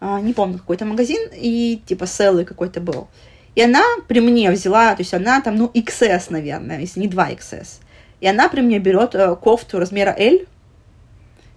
[0.00, 3.08] а, не помню, какой-то магазин, и типа селлы какой-то был.
[3.54, 7.30] И она при мне взяла, то есть она там, ну, XS, наверное, если не 2
[7.30, 7.68] XS.
[8.20, 10.40] И она при мне берет э, кофту размера L.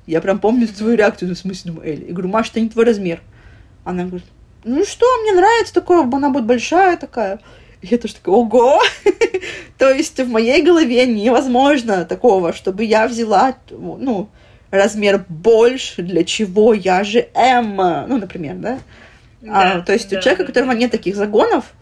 [0.06, 2.02] Я прям помню свою реакцию, в смысле, думаю, L.
[2.02, 3.22] И говорю, Маш, это не твой размер.
[3.84, 4.28] Она говорит,
[4.64, 7.40] ну что, мне нравится такое, она будет большая такая.
[7.82, 8.82] И я тоже такая, ого!
[9.78, 14.30] То есть в моей голове невозможно такого, чтобы я взяла, ну,
[14.72, 18.80] размер больше, для чего я же М, ну, например, да?
[19.44, 20.46] А, да а, то есть да, у человека, да.
[20.46, 21.74] у которого нет таких загонов,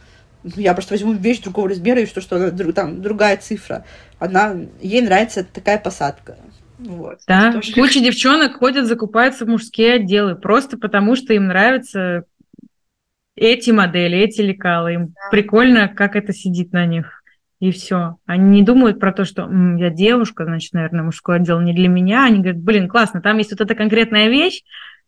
[0.43, 3.85] я просто возьму вещь другого размера, и что, что она, там другая цифра.
[4.19, 6.37] Она, ей нравится такая посадка.
[6.77, 7.19] Вот.
[7.27, 7.73] Да, тоже...
[7.73, 12.25] куча девчонок ходят, закупаются в мужские отделы, просто потому что им нравятся
[13.35, 14.93] эти модели, эти лекалы.
[14.93, 15.13] Им да.
[15.31, 17.23] прикольно, как это сидит на них
[17.59, 18.17] и все.
[18.25, 21.87] Они не думают про то, что М, я девушка, значит, наверное, мужское отдел не для
[21.87, 22.25] меня.
[22.25, 24.63] Они говорят, блин, классно, там есть вот эта конкретная вещь,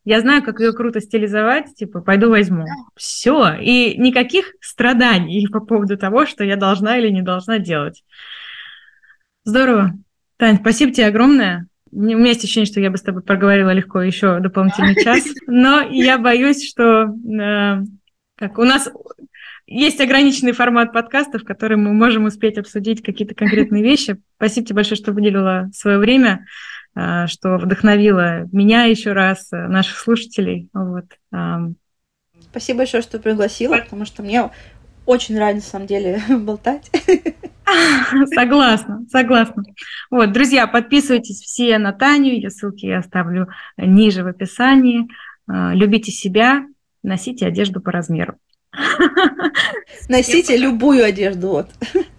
[0.08, 2.66] я знаю, как ее круто стилизовать, типа, пойду возьму.
[2.96, 3.54] Все.
[3.60, 8.06] И никаких страданий по поводу того, что я должна или не должна делать.
[9.44, 9.92] Здорово.
[10.38, 11.68] Тань, спасибо тебе огромное.
[11.92, 15.82] У меня есть ощущение, что я бы с тобой проговорила легко еще дополнительный час, но
[15.82, 17.82] я боюсь, что э,
[18.38, 18.90] как у нас
[19.66, 24.18] есть ограниченный формат подкастов, в котором мы можем успеть обсудить какие-то конкретные вещи.
[24.38, 26.46] Спасибо тебе большое, что выделила свое время,
[26.96, 30.70] э, что вдохновила меня еще раз, э, наших слушателей.
[30.74, 31.06] Вот.
[32.40, 34.50] Спасибо большое, что пригласила, потому что мне
[35.06, 36.92] очень нравится, на самом деле, болтать.
[38.34, 39.64] Согласна, согласна.
[40.10, 45.10] Вот, друзья, подписывайтесь все на Таню, ее ссылки я оставлю ниже в описании.
[45.48, 46.66] А, любите себя,
[47.08, 48.36] носите одежду по размеру.
[50.10, 51.48] Носите любую одежду.
[51.48, 51.70] Вот.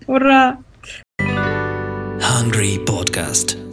[0.06, 0.58] Ура!
[2.18, 3.67] Hungry Podcast.